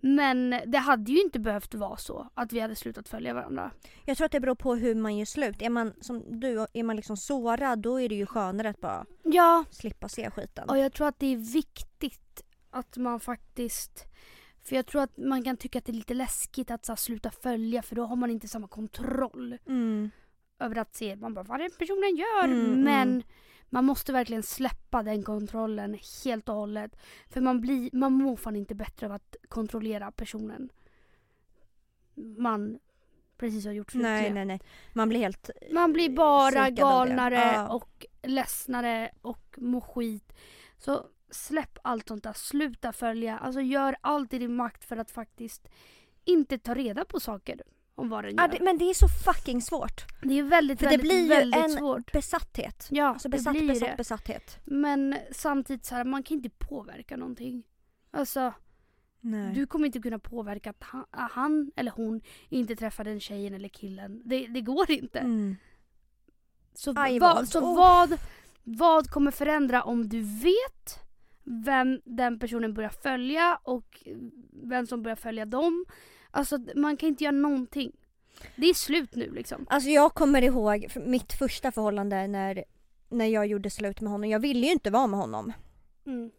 [0.00, 3.70] Men det hade ju inte behövt vara så att vi hade slutat följa varandra.
[4.04, 5.62] Jag tror att det beror på hur man gör slut.
[5.62, 9.06] Är man som du, är man liksom sårad då är det ju skönare att bara
[9.22, 10.68] Ja, slippa se skiten.
[10.68, 14.06] Och jag tror att det är viktigt att man faktiskt
[14.64, 16.96] för jag tror att man kan tycka att det är lite läskigt att så här,
[16.96, 20.10] sluta följa för då har man inte samma kontroll Mm.
[20.58, 22.44] över att se man bara, vad den personen gör.
[22.44, 23.22] Mm, Men mm.
[23.70, 26.96] Man måste verkligen släppa den kontrollen helt och hållet.
[27.28, 30.70] För man, blir, man mår fan inte bättre av att kontrollera personen
[32.38, 32.78] man
[33.36, 34.60] precis har gjort slut Nej, nej, nej.
[34.92, 35.50] Man blir helt...
[35.72, 37.68] Man blir bara galnare Ja.
[37.68, 40.32] och ledsnare och mår skit.
[40.78, 42.32] Så släpp allt sånt där.
[42.32, 43.38] Sluta följa.
[43.38, 45.68] Alltså gör allt i din makt för att faktiskt
[46.24, 47.62] inte ta reda på saker
[47.94, 48.42] om vad den gör.
[48.42, 50.04] Ja, det, men det är så fucking svårt.
[50.22, 52.12] det är väldigt, För det väldigt, blir ju en svårt.
[52.12, 52.88] besatthet.
[52.90, 53.96] Ja, Alltså besatt, det blir besatt, det.
[53.96, 54.58] besatthet.
[54.64, 57.62] Men samtidigt så här, man kan inte påverka någonting.
[58.10, 58.52] Alltså,
[59.20, 59.54] Nej.
[59.54, 63.68] du kommer inte kunna påverka att han, han eller hon inte träffar den tjejen eller
[63.68, 64.22] killen.
[64.24, 65.18] Det, det går inte.
[65.18, 65.56] Mm.
[66.74, 67.76] Så, vad- så oh.
[67.76, 68.18] vad,
[68.62, 70.98] vad kommer förändra om du vet
[71.44, 74.02] vem den personen börjar följa och
[74.62, 75.84] vem som börjar följa dem?
[76.30, 77.92] Alltså man kan inte göra någonting.
[78.56, 79.66] Det är slut nu liksom.
[79.68, 82.64] Alltså jag kommer ihåg mitt första förhållande när,
[83.08, 84.30] när jag gjorde slut med honom.
[84.30, 85.52] Jag ville ju inte vara med honom.
[86.06, 86.30] Mm.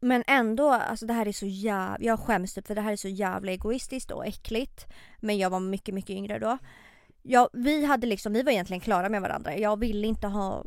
[0.00, 2.96] Men ändå, alltså det här är så jävla, jag skäms typ för det här är
[2.96, 4.86] så jävla egoistiskt och äckligt.
[5.20, 6.58] Men jag var mycket, mycket yngre då.
[7.22, 9.56] Ja, vi hade liksom, vi var egentligen klara med varandra.
[9.56, 10.64] Jag ville inte ha,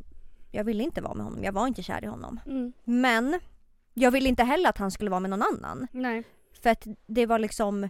[0.51, 1.43] jag ville inte vara med honom.
[1.43, 2.39] Jag var inte kär i honom.
[2.45, 2.73] Mm.
[2.83, 3.39] Men
[3.93, 5.87] jag ville inte heller att han skulle vara med någon annan.
[5.91, 6.23] Nej.
[6.61, 7.89] För att det var liksom,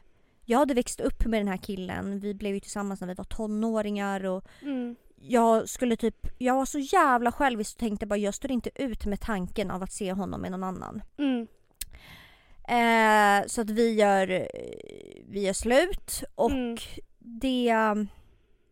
[0.49, 2.19] jag hade växt upp med den här killen.
[2.19, 4.95] Vi blev ju tillsammans när vi var tonåringar och Mm.
[5.15, 9.05] jag skulle typ, jag var så jävla självisk och tänkte bara jag står inte ut
[9.05, 11.01] med tanken av att se honom med någon annan.
[11.17, 11.47] Mm.
[12.67, 14.27] Eh, så att vi gör,
[15.29, 16.77] vi gör slut och Mm.
[17.19, 17.73] det,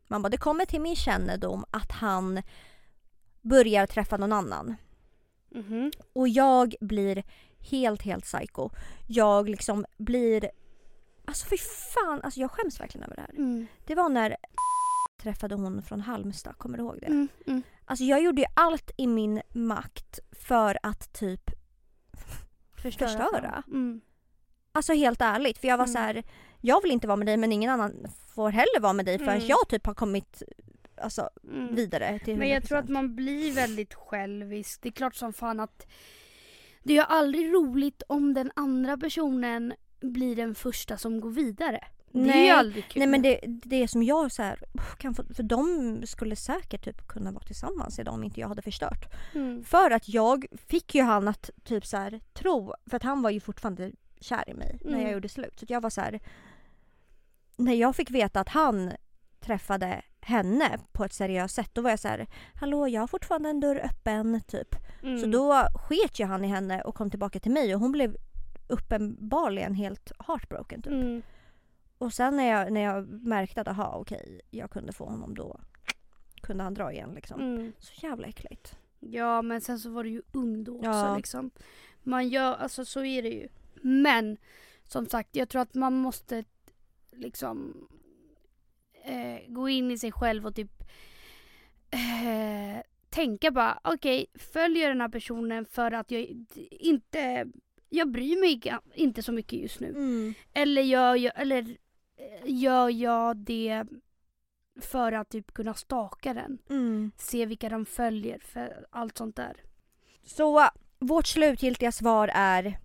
[0.07, 2.41] man bara det kommer till min kännedom att han
[3.41, 4.75] börjar träffa någon annan.
[5.51, 5.91] Mhm.
[6.13, 7.23] Och jag blir
[7.71, 8.69] helt, helt psycho.
[9.07, 10.49] Jag liksom blir,
[11.27, 11.57] alltså fy
[11.93, 13.29] fan, alltså jag skäms verkligen över det här.
[13.37, 13.67] Mm.
[13.85, 14.35] Det var när
[15.21, 17.07] träffade hon från Halmstad, kommer du ihåg det?
[17.07, 17.27] Mm.
[17.47, 17.61] Mm.
[17.85, 21.41] Alltså jag gjorde ju allt i min makt för att typ
[22.81, 23.07] Förstöra.
[23.09, 23.63] Förstöra?
[23.67, 24.01] Mm.
[24.71, 25.93] Alltså helt ärligt, för jag var Mm.
[25.93, 26.23] så här.
[26.61, 29.35] jag vill inte vara med dig men ingen annan får heller vara med dig förrän
[29.35, 29.47] Mm.
[29.47, 30.43] jag typ har kommit
[31.01, 31.75] alltså, Mm.
[31.75, 32.67] vidare till Men jag 100%.
[32.67, 34.81] tror att man blir väldigt självisk.
[34.81, 35.87] Det är klart som fan att
[36.83, 41.83] det är aldrig roligt om den andra personen blir den första som går vidare.
[42.11, 42.49] Det är ju Nej.
[42.49, 42.99] aldrig kul.
[42.99, 44.59] Nej men det, det som jag så här,
[44.97, 48.61] kan få, för de skulle säkert typ kunna vara tillsammans idag om inte jag hade
[48.61, 49.13] förstört.
[49.35, 49.63] Mm.
[49.63, 53.29] För att jag fick ju han att typ så här, tro, för att han var
[53.29, 55.13] ju fortfarande kär i mig när jag Mm.
[55.13, 55.59] gjorde slut.
[55.59, 56.19] Så jag var så här.
[57.57, 58.91] När jag fick veta att han
[59.39, 63.49] träffade henne på ett seriöst sätt då var jag så här, hallå jag har fortfarande
[63.49, 64.75] en dörr öppen typ.
[65.03, 65.19] Mm.
[65.19, 68.17] Så då sket ju han i henne och kom tillbaka till mig och hon blev
[68.67, 70.93] uppenbarligen helt heartbroken typ.
[70.93, 71.21] Mm.
[71.97, 75.59] Och sen när jag, när jag märkte att aha okej jag kunde få honom då
[76.41, 77.41] kunde han dra igen liksom.
[77.41, 77.73] Mm.
[77.79, 78.77] Så jävla äckligt.
[78.99, 81.17] Ja men sen så var du ju ung då också Ja.
[81.17, 81.51] liksom.
[82.03, 83.47] Man gör, alltså så är det ju.
[83.81, 84.37] Men
[84.83, 86.43] som sagt jag tror att man måste
[87.11, 87.87] liksom
[89.03, 90.83] eh, gå in i sig själv och typ
[91.89, 97.47] eh, tänka bara okej följer den här personen för att jag inte
[97.89, 99.89] jag bryr mig inte så mycket just nu.
[99.89, 100.33] Mm.
[100.53, 101.77] Eller gör jag, eller
[102.17, 103.85] eh, gör jag det
[104.81, 106.57] för att typ kunna staka den?
[106.69, 107.11] Mm.
[107.17, 109.57] Se vilka de följer, för allt sånt där.
[110.23, 110.69] Så
[110.99, 112.79] vårt slutgiltiga svar är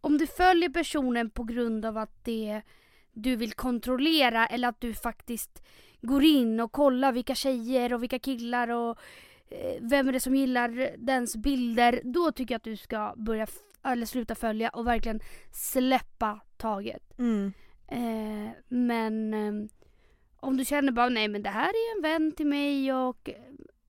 [0.00, 2.62] Om du följer personen på grund av att det
[3.12, 5.62] du vill kontrollera eller att du faktiskt
[6.02, 8.98] går in och kollar vilka tjejer och vilka killar och
[9.48, 12.00] eh, vem är det som gillar dens bilder.
[12.04, 13.46] Då tycker jag att du ska börja
[13.84, 15.20] eller sluta följa och verkligen
[15.52, 17.18] släppa taget.
[17.18, 17.52] mm.
[17.92, 19.52] Eh, men eh,
[20.36, 23.34] Om du känner bara nej men det här är en vän till mig och eh,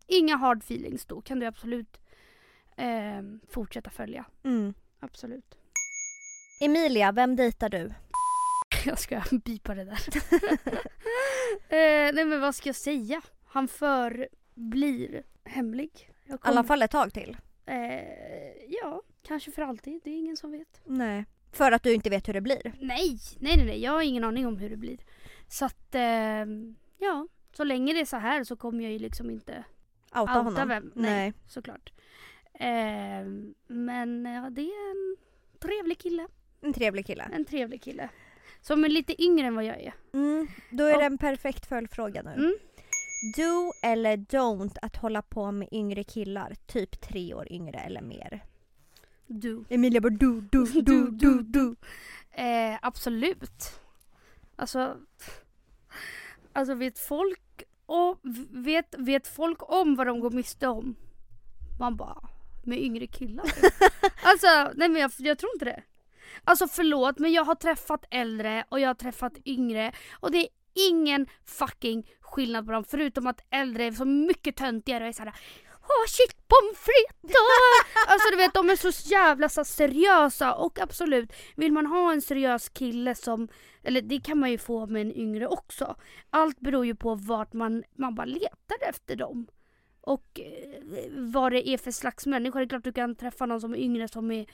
[0.08, 1.98] inga hard feelings då kan du absolut
[2.78, 4.26] eh, fortsätta följa.
[4.44, 4.74] Mm.
[5.00, 5.58] Absolut.
[6.62, 7.94] Emilia, vem dejtar du?
[8.86, 10.00] Jag ska bipa det där.
[11.70, 13.22] eh, nej men vad ska jag säga?
[13.46, 16.12] Han förblir hemlig.
[16.26, 17.38] I alla fall ett tag till.
[17.66, 20.02] Eh, ja, kanske för alltid.
[20.04, 20.82] Det är ingen som vet.
[20.86, 21.26] Nej.
[21.52, 22.74] För att du inte vet hur det blir.
[22.80, 23.82] Nej, nej, nej, nej.
[23.82, 24.98] Jag har ingen aning om hur det blir.
[25.48, 26.46] Så att, eh,
[26.98, 27.28] ja.
[27.54, 29.64] Så länge det är så här så kommer jag ju liksom inte
[30.16, 30.68] Outa, honom.
[30.68, 30.92] vem.
[30.96, 31.94] Nej, såklart.
[32.54, 33.26] Eh,
[33.68, 35.18] men ja, det är en
[35.60, 36.28] trevlig kille.
[36.62, 37.24] En trevlig kille.
[37.34, 38.10] En trevlig kille.
[38.62, 39.94] Som är lite yngre än vad jag är.
[40.14, 40.48] Mm.
[40.72, 42.32] Då är det en perfekt följdfråga nu.
[42.32, 42.54] Mm.
[43.22, 48.46] Do eller don't att hålla på med yngre killar, typ tre år yngre eller mer?
[49.28, 49.64] Du.
[49.70, 51.76] Emilia bara do, do, Du, du, du.
[52.32, 53.80] Eh, absolut.
[54.56, 54.98] Alltså,
[56.54, 58.20] alltså vet folk och
[58.50, 60.96] vet, vet folk om vad de går miste om?
[61.80, 62.30] Man bara,
[62.64, 63.46] med yngre killar?
[64.24, 65.84] alltså, nej men jag, jag tror inte det.
[66.44, 70.48] Alltså förlåt men jag har träffat äldre och jag har träffat yngre och det är
[70.74, 75.34] ingen fucking skillnad på dem förutom att äldre är så mycket töntigare och är såhär
[75.84, 77.36] Åh shit pommes frites!
[78.08, 82.22] alltså du vet de är så jävla så seriösa och absolut vill man ha en
[82.22, 83.48] seriös kille som
[83.84, 85.96] eller det kan man ju få med en yngre också.
[86.30, 89.48] Allt beror ju på vart man, man bara letar efter dem.
[90.02, 92.60] Och eh, vad det är för slags människa.
[92.60, 94.46] Det är klart du kan träffa någon som är yngre som är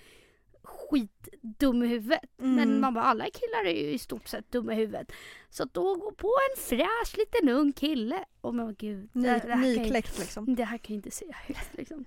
[0.68, 2.40] skitdum i huvudet.
[2.40, 2.56] Mm.
[2.56, 5.12] Men man bara, alla killar är ju i stort sett dumma i huvudet.
[5.50, 8.26] Så att då gå på en fräsch liten ung kille.
[8.42, 9.10] Åh men gud.
[9.14, 10.56] Ny, det, det, här kan jag, nykläckt liksom.
[10.56, 12.06] det här kan jag inte säga högt liksom.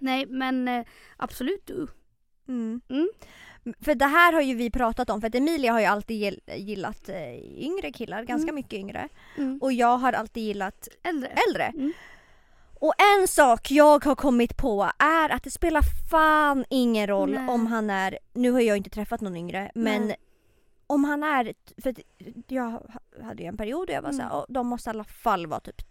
[0.00, 0.84] Nej men eh,
[1.16, 1.86] absolut du.
[2.48, 2.80] Mm.
[2.88, 3.08] Mm.
[3.80, 6.54] För det här har ju vi pratat om för att Emilia har ju alltid gill-
[6.56, 7.34] gillat eh,
[7.64, 8.54] yngre killar, ganska Mm.
[8.54, 9.08] mycket yngre.
[9.36, 9.58] Mm.
[9.62, 11.32] Och jag har alltid gillat Äldre.
[11.48, 11.72] äldre.
[12.80, 17.48] Och en sak jag har kommit på är att det spelar fan ingen roll Nej.
[17.48, 20.16] om han är, nu har jag inte träffat någon yngre, men Nej.
[20.86, 21.94] om han är, för
[22.48, 22.82] jag
[23.22, 24.20] hade ju en period där jag var Mm.
[24.20, 25.82] såhär, "Åh, de måste i alla fall vara typ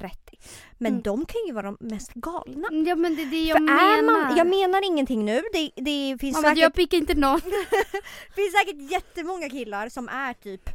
[0.00, 0.38] 30.
[0.78, 1.02] Men Mm.
[1.02, 2.68] de kan ju vara de mest galna.
[2.86, 4.24] Ja men det är det jag För menar.
[4.28, 7.40] man, jag menar ingenting nu, det, det finns, bara, säkert, jag pickar inte någon.
[8.36, 10.70] finns säkert jättemånga killar som är typ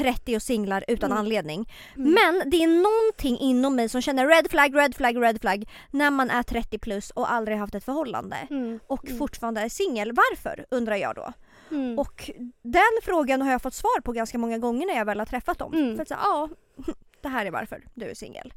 [0.00, 1.18] 30 och singlar utan Mm.
[1.18, 1.68] anledning.
[1.96, 2.12] Mm.
[2.14, 6.10] Men det är någonting inom mig som känner red flag, red flag, red flag när
[6.10, 8.36] man är 30 plus och aldrig haft ett förhållande.
[8.50, 8.80] Mm.
[8.86, 9.18] Och Mm.
[9.18, 10.12] fortfarande är singel.
[10.12, 10.64] Varför?
[10.70, 11.32] Undrar jag då.
[11.70, 11.98] Mm.
[11.98, 12.30] Och
[12.62, 15.58] den frågan har jag fått svar på ganska många gånger när jag väl har träffat
[15.58, 15.74] dem.
[15.74, 15.96] Mm.
[15.96, 16.48] För att säga, ja,
[17.22, 18.52] det här är varför du är singel.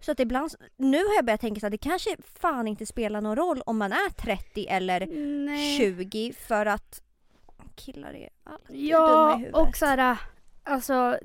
[0.00, 3.20] Så att ibland, nu har jag börjat tänka så att det kanske fan inte spelar
[3.20, 5.06] någon roll om man är 30 eller
[5.46, 5.78] Nej.
[5.78, 7.02] 20 för att
[7.76, 9.54] killar är alltid dumma i Ja huvudet.
[9.56, 10.16] och såhär,
[10.70, 11.18] alltså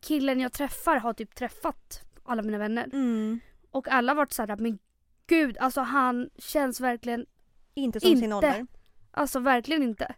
[0.00, 2.84] killen jag träffar har typ träffat alla mina vänner.
[2.92, 3.40] Mm.
[3.70, 4.78] Och alla har varit såhär, men
[5.26, 7.26] gud alltså han känns verkligen,
[7.74, 8.36] Inte som sin Inte.
[8.36, 8.66] ålder.
[9.10, 10.14] alltså verkligen inte.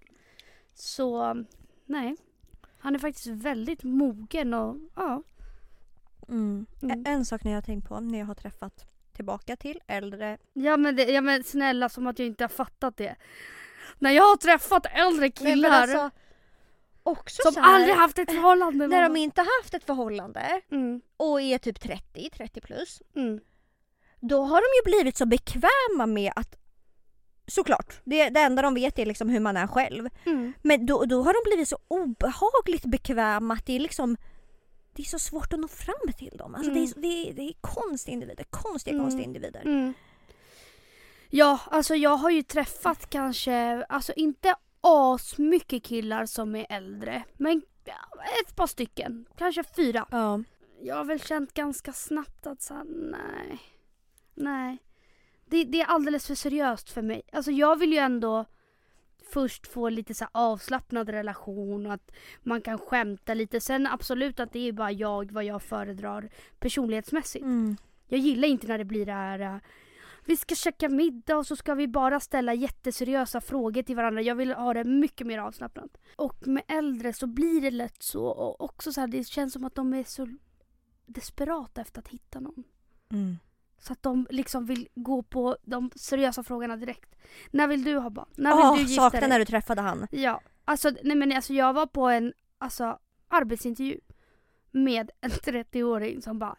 [0.75, 1.45] Så
[1.85, 2.17] nej.
[2.79, 5.23] Han är faktiskt väldigt mogen och ja.
[6.29, 6.67] Mm.
[6.83, 7.05] Mm.
[7.07, 10.77] En sak när jag har tänkt på när jag har träffat tillbaka till äldre Ja
[10.77, 13.17] men, det, ja men snälla som att jag inte har fattat det.
[13.99, 16.11] När jag har träffat äldre Nej, men killar alltså,
[17.07, 18.87] också som här, aldrig haft ett förhållande.
[18.87, 23.03] När de inte haft ett förhållande Mm, och är typ 30, 30 plus.
[23.17, 23.41] mm,
[24.21, 26.57] Då har de ju blivit så bekväma med att
[27.49, 30.09] Såklart, det, det enda de vet är liksom hur man är själv.
[30.25, 30.53] mm.
[30.63, 34.17] Men då, då har de blivit så obehagligt bekväma att det är liksom
[34.93, 36.55] Det är så svårt att nå fram till dem.
[36.55, 36.93] Alltså det, är, Mm.
[37.03, 39.05] det, är, det är konstiga individer, konstiga Mm.
[39.05, 39.61] konstiga individer.
[39.65, 39.95] Mm.
[41.31, 44.55] Ja, alltså jag har ju träffat kanske, alltså inte
[44.87, 47.25] asmycket killar som är äldre.
[47.37, 47.63] Men
[48.43, 50.07] ett par stycken, kanske fyra.
[50.11, 50.43] Ja.
[50.83, 53.61] Jag har väl känt ganska snabbt att så här, nej.
[54.35, 54.79] Nej.
[55.47, 57.23] Det, det är alldeles för seriöst för mig.
[57.33, 58.45] Alltså jag vill ju ändå
[59.33, 62.11] först få lite så här avslappnad relation och att
[62.43, 63.61] man kan skämta lite.
[63.61, 67.45] Sen absolut att det är bara jag, vad jag föredrar personlighetsmässigt.
[67.45, 67.77] Mm.
[68.09, 69.57] Jag gillar inte när det blir det här äh,
[70.27, 74.23] vi ska käka middag och så ska vi bara ställa jätteseriösa frågor till varandra.
[74.23, 75.97] Jag vill ha det mycket mer avslappnat.
[76.17, 78.25] Och med äldre så blir det lätt så.
[78.25, 80.29] Och också så här, det känns som att de är så
[81.07, 82.65] desperata efter att hitta någon.
[83.11, 83.37] Mm.
[83.79, 87.15] Så att de liksom vill gå på de seriösa frågorna direkt.
[87.51, 88.29] När vill du ha barn?
[88.37, 89.29] När vill Åh, du gifta dig?
[89.29, 90.07] när du träffade han.
[90.11, 92.99] Ja, alltså, nej men alltså jag var på en alltså,
[93.29, 94.01] arbetsintervju
[94.71, 96.57] med en 30-åring som bara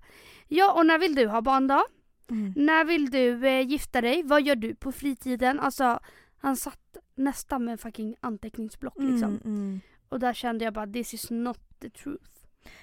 [0.47, 1.85] Ja och när vill du ha barn då?
[2.29, 2.53] Mm.
[2.55, 4.23] När vill du eh, gifta dig?
[4.23, 5.59] Vad gör du på fritiden?
[5.59, 5.99] Alltså
[6.37, 9.29] han satt nästan med en fucking anteckningsblock liksom.
[9.29, 9.79] Mm, mm.
[10.09, 12.31] Och där kände jag bara this is not the truth.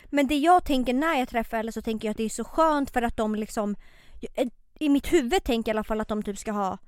[0.04, 2.44] Men det jag tänker när jag träffar äldre så tänker jag att det är så
[2.44, 3.76] skönt för att de liksom
[4.78, 6.78] i mitt huvud tänker jag i alla fall att de typ ska ha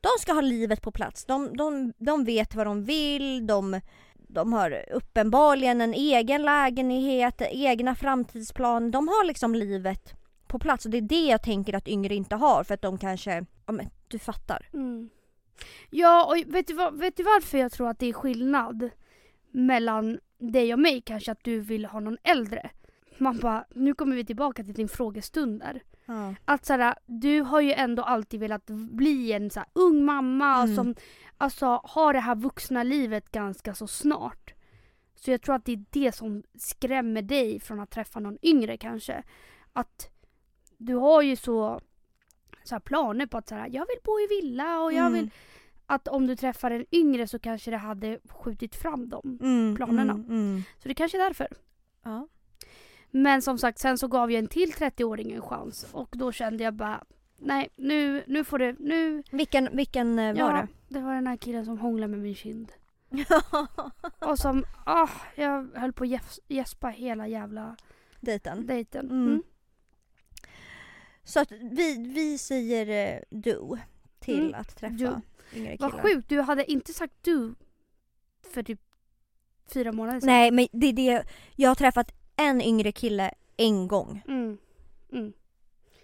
[0.00, 1.24] de ska ha livet på plats.
[1.24, 3.80] De, de, de vet vad de vill, de,
[4.14, 8.90] de har uppenbarligen en egen lägenhet, egna framtidsplaner.
[8.90, 10.14] De har liksom livet
[10.48, 12.98] på plats och det är det jag tänker att yngre inte har för att de
[12.98, 14.68] kanske, ja men du fattar.
[14.72, 15.10] Mm.
[15.90, 18.90] Ja, och vet du, vad, vet du varför jag tror att det är skillnad
[19.50, 22.70] mellan dig och mig kanske att du vill ha någon äldre?
[23.18, 25.82] Man bara, nu kommer vi tillbaka till din frågestund där.
[26.06, 26.34] Ja.
[26.44, 30.74] Att såhär, du har ju ändå alltid velat bli en såhär, ung mamma Mm.
[30.76, 30.94] som
[31.36, 34.54] alltså, har det här vuxna livet ganska så snart.
[35.14, 38.76] Så jag tror att det är det som skrämmer dig från att träffa någon yngre
[38.76, 39.22] kanske.
[39.72, 40.10] Att
[40.76, 41.80] du har ju så,
[42.64, 45.12] så här planer på att såhär, jag vill bo i villa och jag Mm.
[45.12, 45.30] vill
[45.86, 49.38] att om du träffar en yngre så kanske det hade skjutit fram dem.
[49.42, 50.12] Mm, planerna.
[50.12, 50.62] Mm, mm.
[50.82, 51.48] Så det kanske är därför.
[52.02, 52.28] Ja.
[53.10, 56.64] Men som sagt, sen så gav jag en till 30-åring en chans och då kände
[56.64, 57.04] jag bara
[57.38, 59.22] Nej, nu, nu får det, nu...
[59.30, 60.68] Vilken, vilken eh, var Ja, det?
[60.94, 62.72] det var den här killen som hånglade med min kind.
[64.18, 67.76] Och som, ah, jag höll på att gäs- gäspa hela jävla
[68.20, 68.66] Dejten.
[68.66, 69.06] dejten.
[69.10, 69.26] Mm.
[69.26, 69.42] Mm.
[71.26, 73.78] Så att vi, vi säger eh, du
[74.20, 75.58] till Mm, att träffa du.
[75.58, 76.02] yngre Vad killar.
[76.02, 77.54] sjukt, du hade inte sagt du
[78.54, 78.80] för typ
[79.74, 80.26] fyra månader sedan.
[80.26, 81.24] Nej men det är det,
[81.56, 84.22] jag har träffat en yngre kille en gång.
[84.28, 84.58] Mm.
[85.12, 85.32] Mm.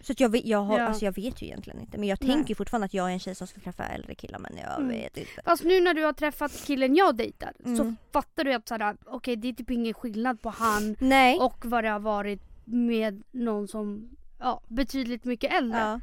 [0.01, 0.85] Så jag, vet, jag, har, Ja.
[0.87, 2.31] alltså jag vet ju egentligen inte men jag Nej.
[2.31, 4.89] tänker fortfarande att jag är en tjej som ska träffa äldre killar men jag Mm.
[4.89, 5.31] vet inte.
[5.45, 7.97] Fast nu när du har träffat killen jag dejtar så Mm.
[8.13, 11.39] fattar du att såhär, okej det är typ ingen skillnad på han Nej.
[11.39, 15.79] och vad det har varit med någon som ja, betydligt mycket äldre.
[15.79, 16.01] ja.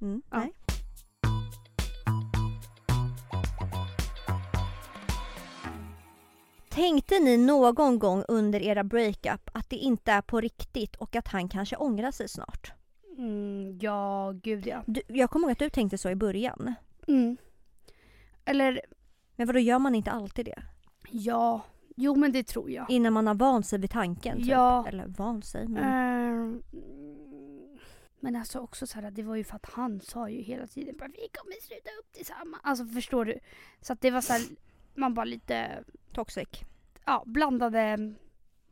[0.00, 0.38] Mm, Ja.
[0.38, 0.52] Nej.
[6.68, 11.28] Tänkte ni någon gång under era breakup att det inte är på riktigt och att
[11.28, 12.72] han kanske ångrar sig snart?
[13.18, 14.82] Mm, ja, gud ja.
[14.86, 16.74] Du, jag kommer ihåg att du tänkte så i början.
[17.08, 17.36] Mm.
[18.44, 18.80] Eller
[19.36, 20.62] Men vadå gör man inte alltid det?
[21.10, 21.60] ja,
[21.96, 22.90] jo men det tror jag.
[22.90, 24.46] Innan man har vant sig vid tanken typ.
[24.46, 24.84] Ja.
[24.88, 25.84] Eller vant sig men...
[25.84, 26.62] Ehm,
[28.22, 30.96] men alltså också så här, det var ju för att han sa ju hela tiden
[30.98, 32.62] bara vi kommer sluta upp tillsammans.
[32.64, 33.38] Alltså förstår du?
[33.80, 34.42] Så att det var så här,
[34.94, 36.48] man bara lite, Toxic.
[37.04, 38.14] ja blandade,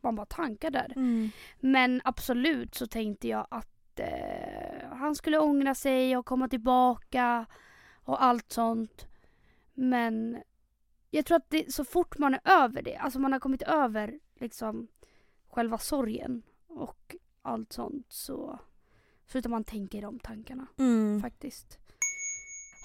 [0.01, 0.93] man bara tankar där.
[0.95, 1.29] Mm.
[1.59, 7.45] Men absolut så tänkte jag att eh, han skulle ångra sig och komma tillbaka
[8.03, 9.07] och allt sånt.
[9.73, 10.43] Men
[11.09, 14.19] jag tror att det, så fort man är över det, alltså man har kommit över
[14.35, 14.87] liksom
[15.49, 18.59] själva sorgen och allt sånt så
[19.31, 21.21] slutar man tänka i de tankarna Mm.
[21.21, 21.77] faktiskt.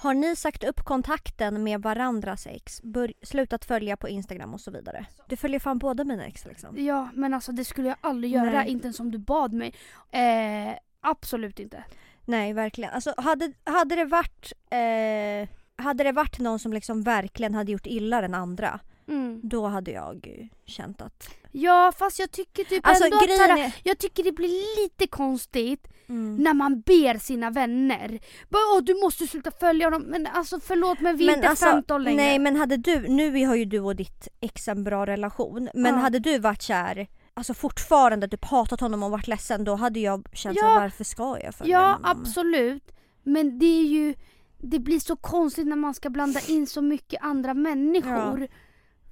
[0.03, 2.83] Har ni sagt upp kontakten med varandras ex?
[3.23, 5.07] Slutat följa på Instagram och så vidare?
[5.29, 6.75] Du följer fan båda mina ex liksom.
[6.85, 8.69] Ja men alltså det skulle jag aldrig göra, Nej.
[8.71, 9.75] inte ens om du bad mig.
[10.11, 11.85] Eh, absolut inte.
[12.25, 12.91] Nej verkligen.
[12.91, 15.49] Alltså hade, hade det varit eh,
[15.85, 19.41] hade det varit någon som liksom verkligen hade gjort illa den andra Mm.
[19.45, 21.29] då hade jag känt att...
[21.53, 23.75] Ja fast jag tycker typ Alltså ändå att såhär, är...
[23.85, 26.37] Jag tycker det blir lite konstigt Mm.
[26.37, 28.19] när man ber sina vänner.
[28.49, 30.03] Bara, Åh, du måste sluta följa dem.
[30.03, 32.17] Men alltså förlåt men vi är inte 15 längre.
[32.17, 35.95] Nej men hade du, nu har ju du och ditt ex en bra relation men
[35.95, 36.01] Ja.
[36.01, 40.29] hade du varit kär Alltså fortfarande typ hatat honom och varit ledsen då hade jag
[40.33, 40.75] känt Ja.
[40.81, 42.01] varför ska jag följa Ja honom?
[42.05, 42.93] absolut.
[43.23, 44.15] Men det är ju
[44.59, 48.49] det blir så konstigt när man ska blanda in så mycket andra människor.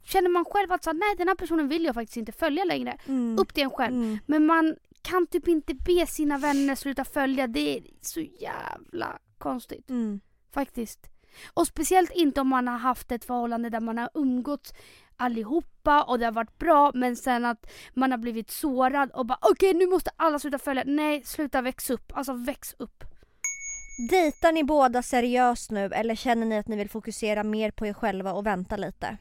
[0.05, 2.97] Känner man själv att så, nej den här personen vill jag faktiskt inte följa längre.
[3.07, 3.39] Mm.
[3.39, 3.95] Upp till en själv.
[3.95, 4.19] Mm.
[4.27, 4.75] Men man
[5.05, 7.47] kan typ inte be sina vänner sluta följa.
[7.47, 9.91] Det är så jävla konstigt.
[9.91, 10.21] Mm.
[10.55, 11.01] Faktiskt.
[11.55, 14.73] Och speciellt inte om man har haft ett förhållande där man har umgåtts
[15.17, 19.39] allihopa och det har varit bra men sen att man har blivit sårad och bara
[19.41, 20.83] okej nu måste alla sluta följa.
[20.87, 22.13] Nej sluta väx upp.
[22.15, 23.05] Alltså väx upp.
[24.11, 27.93] Dejtar ni båda seriöst nu eller känner ni att ni vill fokusera mer på er
[27.93, 29.17] själva och vänta lite?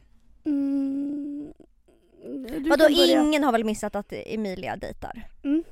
[0.46, 1.03] Mm.
[2.34, 5.30] Du Vadå ingen har väl missat att Emilia dejtar?
[5.44, 5.64] Mm.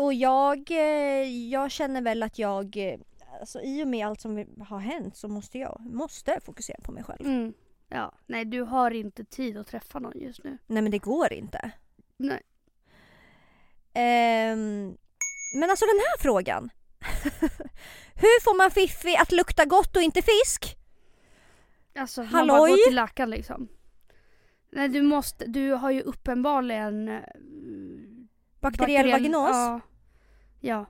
[0.00, 2.98] Och jag, eh, jag känner väl att jag, eh,
[3.40, 7.04] alltså i och med allt som har hänt så måste jag måste fokusera på mig
[7.04, 7.26] själv.
[7.26, 7.52] Mm.
[7.88, 10.58] Ja, nej du har inte tid att träffa någon just nu.
[10.66, 11.70] Nej men det går inte.
[12.16, 12.42] Nej.
[13.94, 14.96] Ehm,
[15.60, 16.70] men alltså den här frågan.
[18.14, 20.76] Hur får man Fiffi att lukta gott och inte fisk?
[21.98, 22.48] Alltså man Halloj?
[22.48, 23.68] bara går till läkaren liksom.
[24.70, 27.22] Nej du måste, du har ju uppenbarligen eh,
[28.60, 29.50] Bakteriell vaginos?
[29.52, 29.80] Ja.
[30.60, 30.86] ja.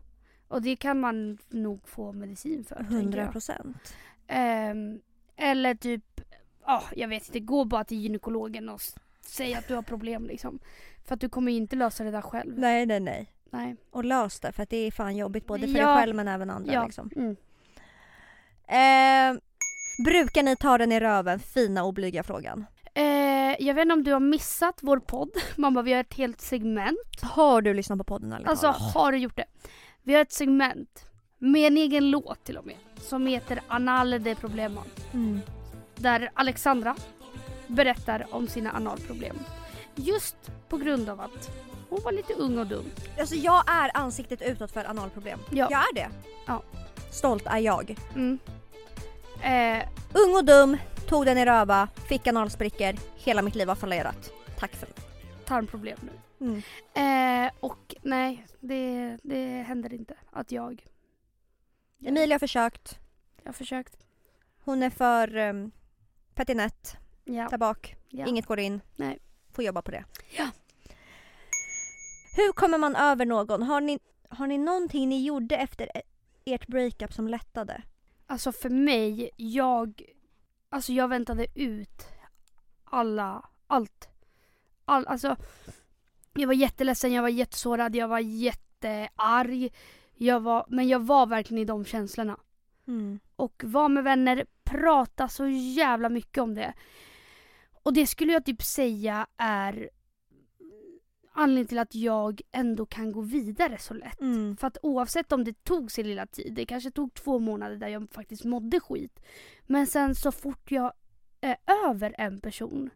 [0.48, 2.74] Och det kan man nog få medicin för.
[2.76, 3.32] tänker 100 jag.
[3.32, 3.94] procent.
[4.26, 5.00] Ehm,
[5.36, 6.20] eller typ,
[6.66, 8.80] ja jag vet inte, gå bara till gynekologen och
[9.20, 10.58] säg att du har problem liksom.
[11.04, 12.58] För att du kommer inte lösa det där själv.
[12.58, 13.32] Nej, nej, nej.
[13.50, 13.76] Nej.
[13.90, 15.86] Och lös det för att det är fan jobbigt både för Ja.
[15.88, 16.84] dig själv men även andra Ja.
[16.84, 17.10] liksom.
[17.16, 17.36] Mm.
[18.68, 19.40] Eh,
[20.04, 21.38] brukar ni ta den i röven?
[21.38, 22.66] Fina oblyga frågan.
[22.96, 25.30] Eh, jag vet inte om du har missat vår podd.
[25.56, 27.22] Mamma, vi har ett helt segment.
[27.22, 29.44] Har du lyssnat på podden ärligt Alltså har du gjort det?
[30.02, 31.06] Vi har ett segment
[31.38, 32.76] med en egen låt till och med.
[33.00, 34.82] Som heter Anale de Problema.
[35.12, 35.40] Mm.
[35.94, 36.96] Där Alexandra
[37.66, 39.36] berättar om sina analproblem.
[39.94, 40.36] Just
[40.68, 41.50] på grund av att
[41.88, 42.84] hon var lite ung och dum.
[43.20, 45.38] Alltså jag är ansiktet utåt för analproblem.
[45.50, 45.68] Ja.
[45.70, 46.08] Jag är det.
[46.46, 46.62] Ja.
[47.10, 47.96] Stolt är jag.
[48.14, 48.38] Mm.
[49.42, 50.76] Eh, Ung och dum,
[51.08, 54.32] tog den i röva, fick analsprickor, hela mitt liv har fallerat.
[54.58, 54.88] Tack för
[55.44, 56.12] tarmproblem nu.
[56.46, 56.62] mm.
[57.46, 60.86] Eh, och nej, det, det händer inte att jag...
[62.04, 62.98] Emilia har försökt.
[63.42, 63.96] Jag har försökt.
[64.64, 65.70] Hon är för um,
[66.34, 67.48] petinett Ja.
[67.50, 67.96] där bak.
[68.08, 68.26] ja.
[68.26, 68.80] Inget går in.
[68.96, 69.18] Nej.
[69.52, 70.04] Får jobba på det.
[70.38, 70.48] Ja.
[72.36, 73.62] Hur kommer man över någon?
[73.62, 73.98] Har ni,
[74.28, 76.02] har ni någonting ni gjorde efter e-
[76.44, 77.82] ert breakup som lättade?
[78.26, 80.02] Alltså för mig, jag...
[80.76, 82.06] Alltså jag väntade ut
[82.84, 84.08] alla, allt.
[84.84, 85.36] All, alltså,
[86.34, 89.72] jag var jätteledsen, jag var jättesårad, jag var jättearg.
[90.14, 92.40] Jag var, men jag var verkligen i de känslorna.
[92.86, 93.20] Mm.
[93.36, 96.74] Och var med vänner, prata så jävla mycket om det.
[97.82, 99.90] Och det skulle jag typ säga är
[101.36, 104.20] anledningen till att jag ändå kan gå vidare så lätt.
[104.20, 104.56] Mm.
[104.56, 107.88] För att oavsett om det tog sin lilla tid, det kanske tog två månader där
[107.88, 109.20] jag faktiskt mådde skit.
[109.62, 110.92] Men sen så fort jag
[111.40, 111.56] är
[111.86, 112.90] över en person,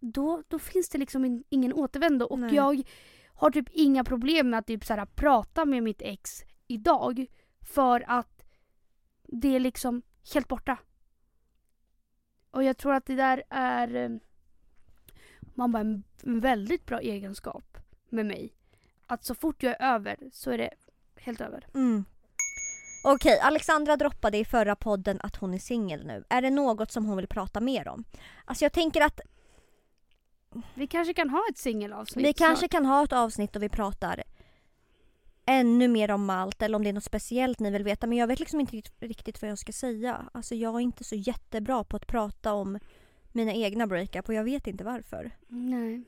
[0.00, 2.26] då, då finns det liksom in, ingen återvändo.
[2.26, 2.54] Och Nej.
[2.54, 2.82] jag
[3.34, 7.26] har typ inga problem med att typ så här, prata med mitt ex idag.
[7.60, 8.42] För att
[9.22, 10.02] det är liksom
[10.34, 10.78] helt borta.
[12.50, 14.10] Och jag tror att det där är eh,
[15.56, 16.02] man bara en
[16.40, 17.78] väldigt bra egenskap
[18.08, 18.52] med mig.
[19.06, 20.70] Att så fort jag är över så är det
[21.16, 21.66] helt över.
[21.74, 22.04] Mm.
[23.04, 26.24] Okej, Alexandra droppade i förra podden att hon är singel nu.
[26.28, 28.04] Är det något som hon vill prata mer om?
[28.44, 29.20] Alltså jag tänker att
[30.74, 32.70] Vi kanske kan ha ett singelavsnitt vi kanske snart.
[32.70, 34.22] kan ha ett avsnitt då vi pratar
[35.46, 38.06] ännu mer om allt eller om det är något speciellt ni vill veta.
[38.06, 40.28] Men jag vet liksom inte rikt- riktigt vad jag ska säga.
[40.34, 42.78] Alltså jag är inte så jättebra på att prata om
[43.36, 45.30] mina egna breakup och jag vet inte varför.
[45.48, 46.02] Nej.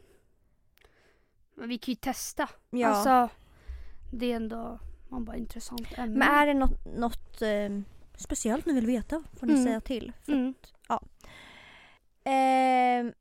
[1.54, 2.48] Men vi kan ju testa.
[2.70, 2.88] Ja.
[2.88, 3.34] Alltså,
[4.12, 6.18] det är ändå man bara intressant ämne.
[6.18, 7.78] Men är det något, något eh,
[8.16, 9.64] speciellt ni vill veta får ni Mm.
[9.64, 10.12] säga till.
[10.28, 10.54] Mm.
[12.24, 13.12] eh,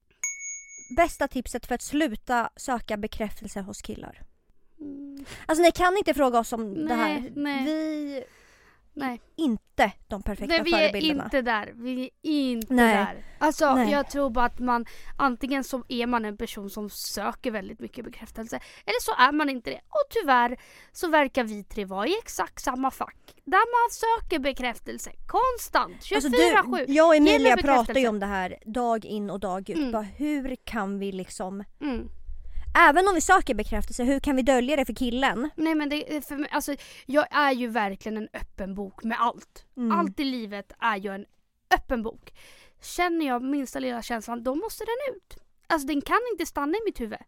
[0.98, 4.22] bästa tipset för att sluta söka bekräftelse hos killar?
[4.80, 5.26] Mm.
[5.46, 7.20] Alltså ni kan inte fråga oss om det här.
[7.20, 7.66] Nej, nej.
[7.66, 8.24] Vi
[8.94, 9.22] Nej.
[9.36, 9.64] inte
[10.08, 11.24] de perfekta Nej, vi är förebilderna.
[11.24, 11.74] inte där.
[11.76, 12.96] Vi är inte Nej.
[12.96, 13.26] där.
[13.40, 13.92] Alltså Nej.
[13.92, 14.86] jag tror bara att man
[15.18, 18.56] antingen så är man en person som söker väldigt mycket bekräftelse
[18.86, 19.82] eller så är man inte det.
[19.90, 20.58] Och tyvärr
[20.92, 23.18] så verkar vi tre vara i exakt samma fack.
[23.46, 26.16] Där man söker bekräftelse konstant 24-7.
[26.16, 29.78] Alltså jag och Emilia pratar ju om det här dag in och dag ut.
[29.78, 29.92] Mm.
[29.92, 32.10] Bara hur kan vi liksom, mm.
[32.78, 35.50] Även om vi söker bekräftelse, hur kan vi dölja det för killen?
[35.56, 36.76] Nej men det för mig, alltså,
[37.06, 39.66] jag är ju verkligen en öppen bok med allt.
[39.78, 40.00] Mm.
[40.00, 41.26] Allt i livet är ju en
[41.76, 42.34] öppen bok.
[42.82, 45.38] Känner jag minsta lilla känslan, då måste den ut.
[45.68, 47.20] Alltså den kan inte stanna i mitt huvud.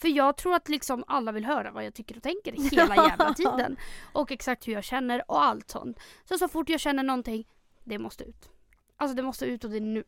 [0.00, 3.34] För jag tror att liksom alla vill höra vad jag tycker och tänker hela jävla
[3.34, 3.76] tiden.
[4.12, 6.00] Och exakt hur jag känner och allt sånt.
[6.24, 7.48] Så så fort jag känner någonting,
[7.84, 8.50] det måste ut.
[8.96, 10.04] Alltså det måste ut och det är nu.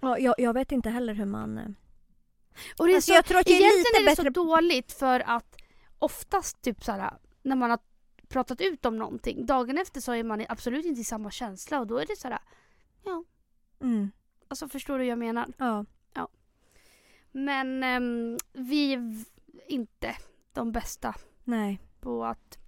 [0.00, 1.76] Ja, jag, jag vet inte heller hur man...
[2.78, 4.22] Och det är Alltså så, jag tror att jag är lite är det bättre...
[4.24, 5.56] så dåligt för att
[5.98, 7.78] oftast typ såhär när man har
[8.28, 11.86] pratat ut om någonting, dagen efter så är man absolut inte i samma känsla och
[11.86, 12.38] då är det såhär,
[13.80, 14.10] Mm.
[14.48, 15.46] alltså förstår du vad jag menar?
[15.58, 15.84] Ja.
[17.32, 19.24] Men ehm, vi är
[19.68, 20.16] inte
[20.52, 21.80] de bästa Nej.
[22.00, 22.58] på att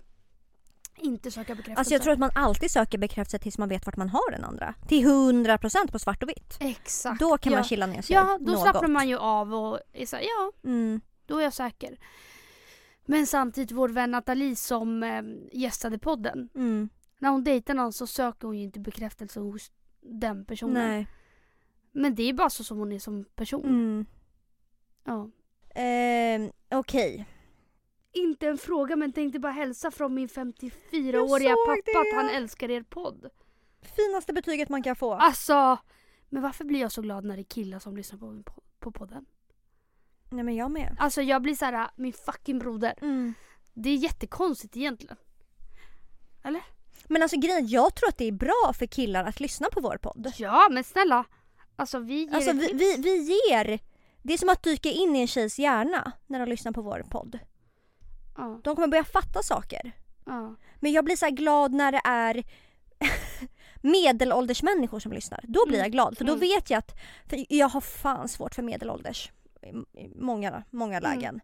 [0.96, 1.78] inte söka bekräftelse.
[1.78, 4.44] Alltså jag tror att man alltid söker bekräftelse tills man vet vart man har den
[4.44, 4.74] andra.
[4.88, 6.56] Till 100% på svart och vitt.
[6.60, 7.20] Exakt.
[7.20, 7.58] Då kan ja.
[7.58, 8.62] man chilla ner sig Ja, då något.
[8.62, 11.00] slappnar man ju av och är såhär, ja, Mm.
[11.26, 11.96] då är jag säker.
[13.06, 16.48] Men samtidigt vår vän Nathalie som ehm, gästade podden.
[16.54, 16.88] Mm.
[17.18, 20.88] När hon dejtar någon så söker hon ju inte bekräftelse hos den personen.
[20.88, 21.06] Nej.
[21.92, 23.64] Men det är bara så som hon är som person.
[23.64, 24.06] Mm.
[25.04, 25.30] Ja.
[25.74, 27.26] Ehm, Okej.
[28.14, 32.16] Inte en fråga men tänkte bara hälsa från min 54-åriga Jag pappa såg att det.
[32.16, 33.30] han älskar er podd.
[33.82, 35.14] Finaste betyget man kan få.
[35.14, 35.78] Alltså,
[36.28, 38.44] men varför blir jag så glad när det är killar som lyssnar på, min
[38.78, 39.26] på podden?
[40.30, 40.96] Nej men jag med.
[40.98, 42.94] Alltså jag blir så här, min fucking broder.
[43.02, 43.34] Mm.
[43.74, 45.16] Det är jättekonstigt egentligen.
[47.08, 49.96] Men alltså grejen, jag tror att det är bra för killar att lyssna på vår
[49.96, 50.32] podd.
[50.36, 51.24] Ja men snälla.
[51.76, 53.78] Alltså vi ger Alltså vi, vi, vi ger
[54.22, 57.04] Det är som att dyka in i en tjejs hjärna när de lyssnar på vår
[57.10, 57.38] podd.
[58.36, 59.92] Ja, De kommer börja fatta saker.
[60.26, 60.56] ja.
[60.80, 62.44] Men jag blir så glad när det är
[63.82, 65.40] medelålders människor som lyssnar.
[65.48, 65.84] Då blir Mm.
[65.84, 66.40] jag glad för då Mm.
[66.40, 66.92] vet jag att,
[67.28, 69.32] för jag har fan svårt för medelålders
[69.94, 71.10] i, många, många Mm.
[71.10, 71.40] lägen.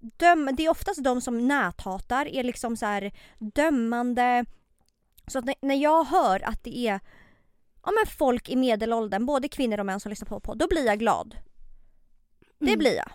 [0.00, 4.44] Döm, det är oftast de som näthatar, är liksom så här dömande.
[5.26, 7.00] Så att när, när jag hör att det är
[7.84, 10.86] ja, men folk i medelåldern, både kvinnor och män som lyssnar på podd, då blir
[10.86, 11.36] jag glad.
[12.58, 12.78] Det Mm.
[12.78, 13.10] blir jag.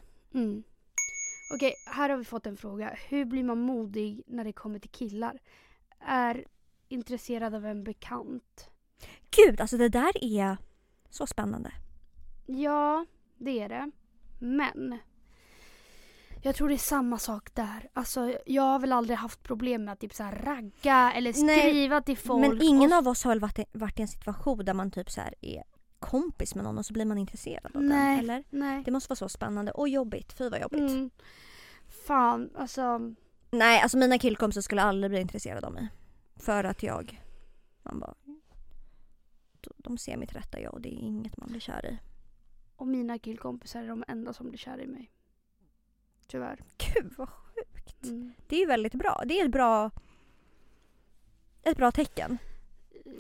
[1.50, 2.98] Okej, här har vi fått en fråga.
[3.10, 5.40] Hur blir man modig när det kommer till killar?
[6.00, 6.46] Är
[6.88, 8.70] intresserad av en bekant?
[9.36, 10.58] Gud, alltså det där är
[11.10, 11.72] så spännande.
[12.46, 13.06] Ja,
[13.38, 13.92] det är det.
[14.40, 15.00] Men
[16.42, 17.90] jag tror det är samma sak där.
[17.94, 21.60] Alltså, jag har väl aldrig haft problem med att typ så här ragga eller Nej,
[21.60, 22.48] skriva till folk.
[22.48, 22.98] Men ingen och...
[22.98, 25.36] av oss har väl varit i, varit i en situation där man typ så här
[25.42, 25.64] är
[26.00, 28.16] kompis med någon och så blir man intresserad av Nej.
[28.16, 28.20] den.
[28.20, 28.44] Eller?
[28.50, 28.84] Nej.
[28.84, 30.34] Det måste vara så spännande och jobbigt.
[30.34, 30.92] Fy vad jobbigt.
[30.92, 31.10] Mm.
[31.88, 33.14] Fan, alltså.
[33.52, 35.88] Nej, alltså mina killkompisar skulle aldrig bli intresserade av mig.
[36.36, 37.24] För att jag...
[37.84, 38.14] Man bara...
[39.78, 41.98] De ser mitt rätta jag och det är inget man blir kär i.
[42.76, 45.12] Och mina killkompisar är de enda som blir kär i mig.
[46.28, 46.64] Tyvärr.
[46.78, 48.04] Gud vad sjukt.
[48.04, 48.34] Mm.
[48.48, 49.24] Det är ju väldigt bra.
[49.26, 49.92] Det är ett bra...
[51.64, 52.38] Ett bra tecken.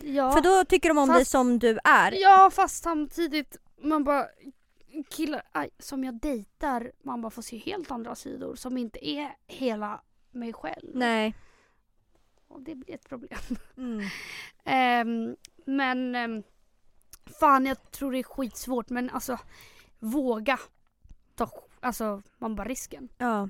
[0.04, 0.32] Ja.
[0.32, 2.12] För då tycker de om Fast- dig som du är.
[2.12, 4.28] Ja fast samtidigt man bara
[5.10, 9.36] killar aj, som jag dejtar man bara får se helt andra sidor som inte är
[9.48, 10.90] hela mig själv.
[10.94, 11.36] Nej.
[12.48, 13.40] Och det blir ett problem.
[13.78, 14.08] Mm.
[14.64, 15.36] Ehm,
[15.66, 16.44] men ehm,
[17.40, 19.40] fan jag tror det är skitsvårt men alltså
[20.00, 20.60] våga
[21.36, 23.50] ta alltså, man bara risken Ja.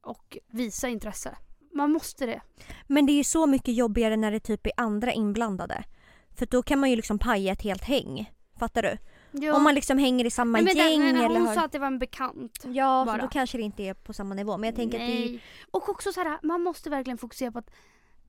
[0.00, 1.36] och visa intresse.
[1.72, 2.40] Man måste det.
[2.86, 5.84] Men det är ju så mycket jobbigare när det typ är andra inblandade.
[6.38, 8.32] För då kan man ju liksom paja ett helt häng.
[8.58, 8.98] Fattar du?
[9.30, 9.56] Ja.
[9.56, 11.54] Om man liksom hänger i samma men, men, gäng men, eller hon har...
[11.54, 12.64] sa att det var en bekant.
[12.64, 13.22] Ja, så bara.
[13.22, 14.56] då kanske det inte är på samma nivå.
[14.56, 15.30] Men jag tänker att det är...
[15.30, 15.42] Nej.
[15.70, 17.70] Och också så här, man måste verkligen fokusera på att,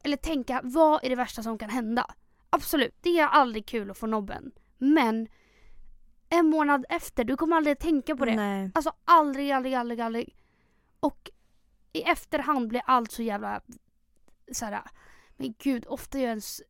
[0.03, 2.05] eller tänka, vad är det värsta som kan hända?
[2.49, 4.51] Absolut, det är aldrig kul att få nobben.
[4.77, 5.27] Men
[6.29, 8.35] en månad efter, du kommer aldrig tänka på det.
[8.35, 8.71] Nej.
[8.75, 10.35] Alltså aldrig, aldrig, aldrig, aldrig.
[10.99, 11.29] Och
[11.93, 13.61] i efterhand blir allt så jävla
[14.51, 14.81] så här.
[15.37, 16.61] men gud, ofta jag ens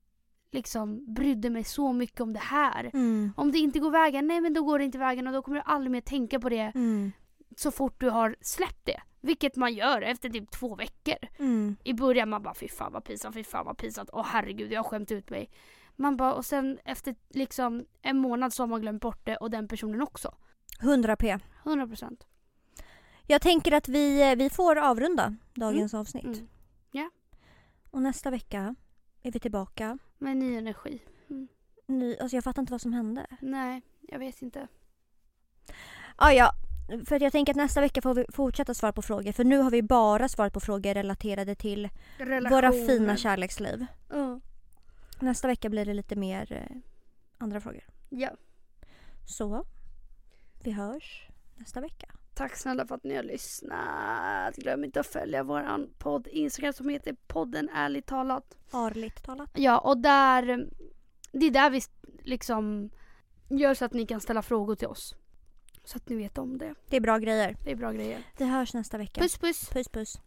[0.51, 2.89] liksom brydde mig så mycket om det här.
[2.93, 3.33] Mm.
[3.37, 5.57] Om det inte går vägen, nej men då går det inte vägen och då kommer
[5.57, 7.11] du aldrig mer tänka på det Mm.
[7.57, 9.01] så fort du har släppt det.
[9.21, 11.17] Vilket man gör efter typ två veckor.
[11.39, 11.75] Mm.
[11.83, 14.83] I början man bara fy fan vad pinsamt, fy fan vad pinsamt, åh herregud jag
[14.83, 15.49] har skämt ut mig.
[15.95, 19.49] Man bara, och sen efter liksom en månad så har man glömt bort det och
[19.51, 20.35] den personen också.
[20.81, 21.37] 100 p.
[21.63, 22.17] 100%.
[23.27, 26.43] Jag tänker att vi, vi får avrunda dagens avsnitt.
[27.87, 27.91] Mm.
[27.91, 28.75] Och nästa vecka
[29.23, 29.97] är vi tillbaka.
[30.17, 31.01] Med ny energi.
[31.87, 33.25] Ny, alltså jag fattar inte vad som hände.
[33.41, 34.67] Nej, jag vet inte.
[36.15, 36.51] Ah, ja,
[37.05, 39.31] för jag tänker att nästa vecka får vi fortsätta svara på frågor.
[39.31, 42.87] För nu har vi bara svarat på frågor relaterade till våra Relationer.
[42.87, 43.85] fina kärleksliv.
[44.09, 44.39] Ja.
[45.19, 46.77] Nästa vecka blir det lite mer eh,
[47.37, 47.83] andra frågor.
[48.09, 48.29] ja.
[49.25, 49.65] Så,
[50.63, 52.07] vi hörs nästa vecka.
[52.37, 54.55] Tack snälla för att ni har lyssnat.
[54.55, 58.57] Glöm inte att följa våran podd Instagram som heter podden ärligt talat.
[58.71, 59.49] Arligt talat.
[59.53, 60.67] Ja, och där...
[61.31, 61.81] Det är där vi
[62.23, 62.89] liksom
[63.49, 65.15] gör så att ni kan ställa frågor till oss.
[65.83, 66.75] Så att ni vet om det.
[66.89, 67.55] Det är bra grejer.
[67.63, 68.23] Det är bra grejer.
[68.37, 69.21] Vi hörs nästa vecka.
[69.21, 69.69] Puss puss!
[69.69, 69.89] puss.
[69.89, 70.21] puss.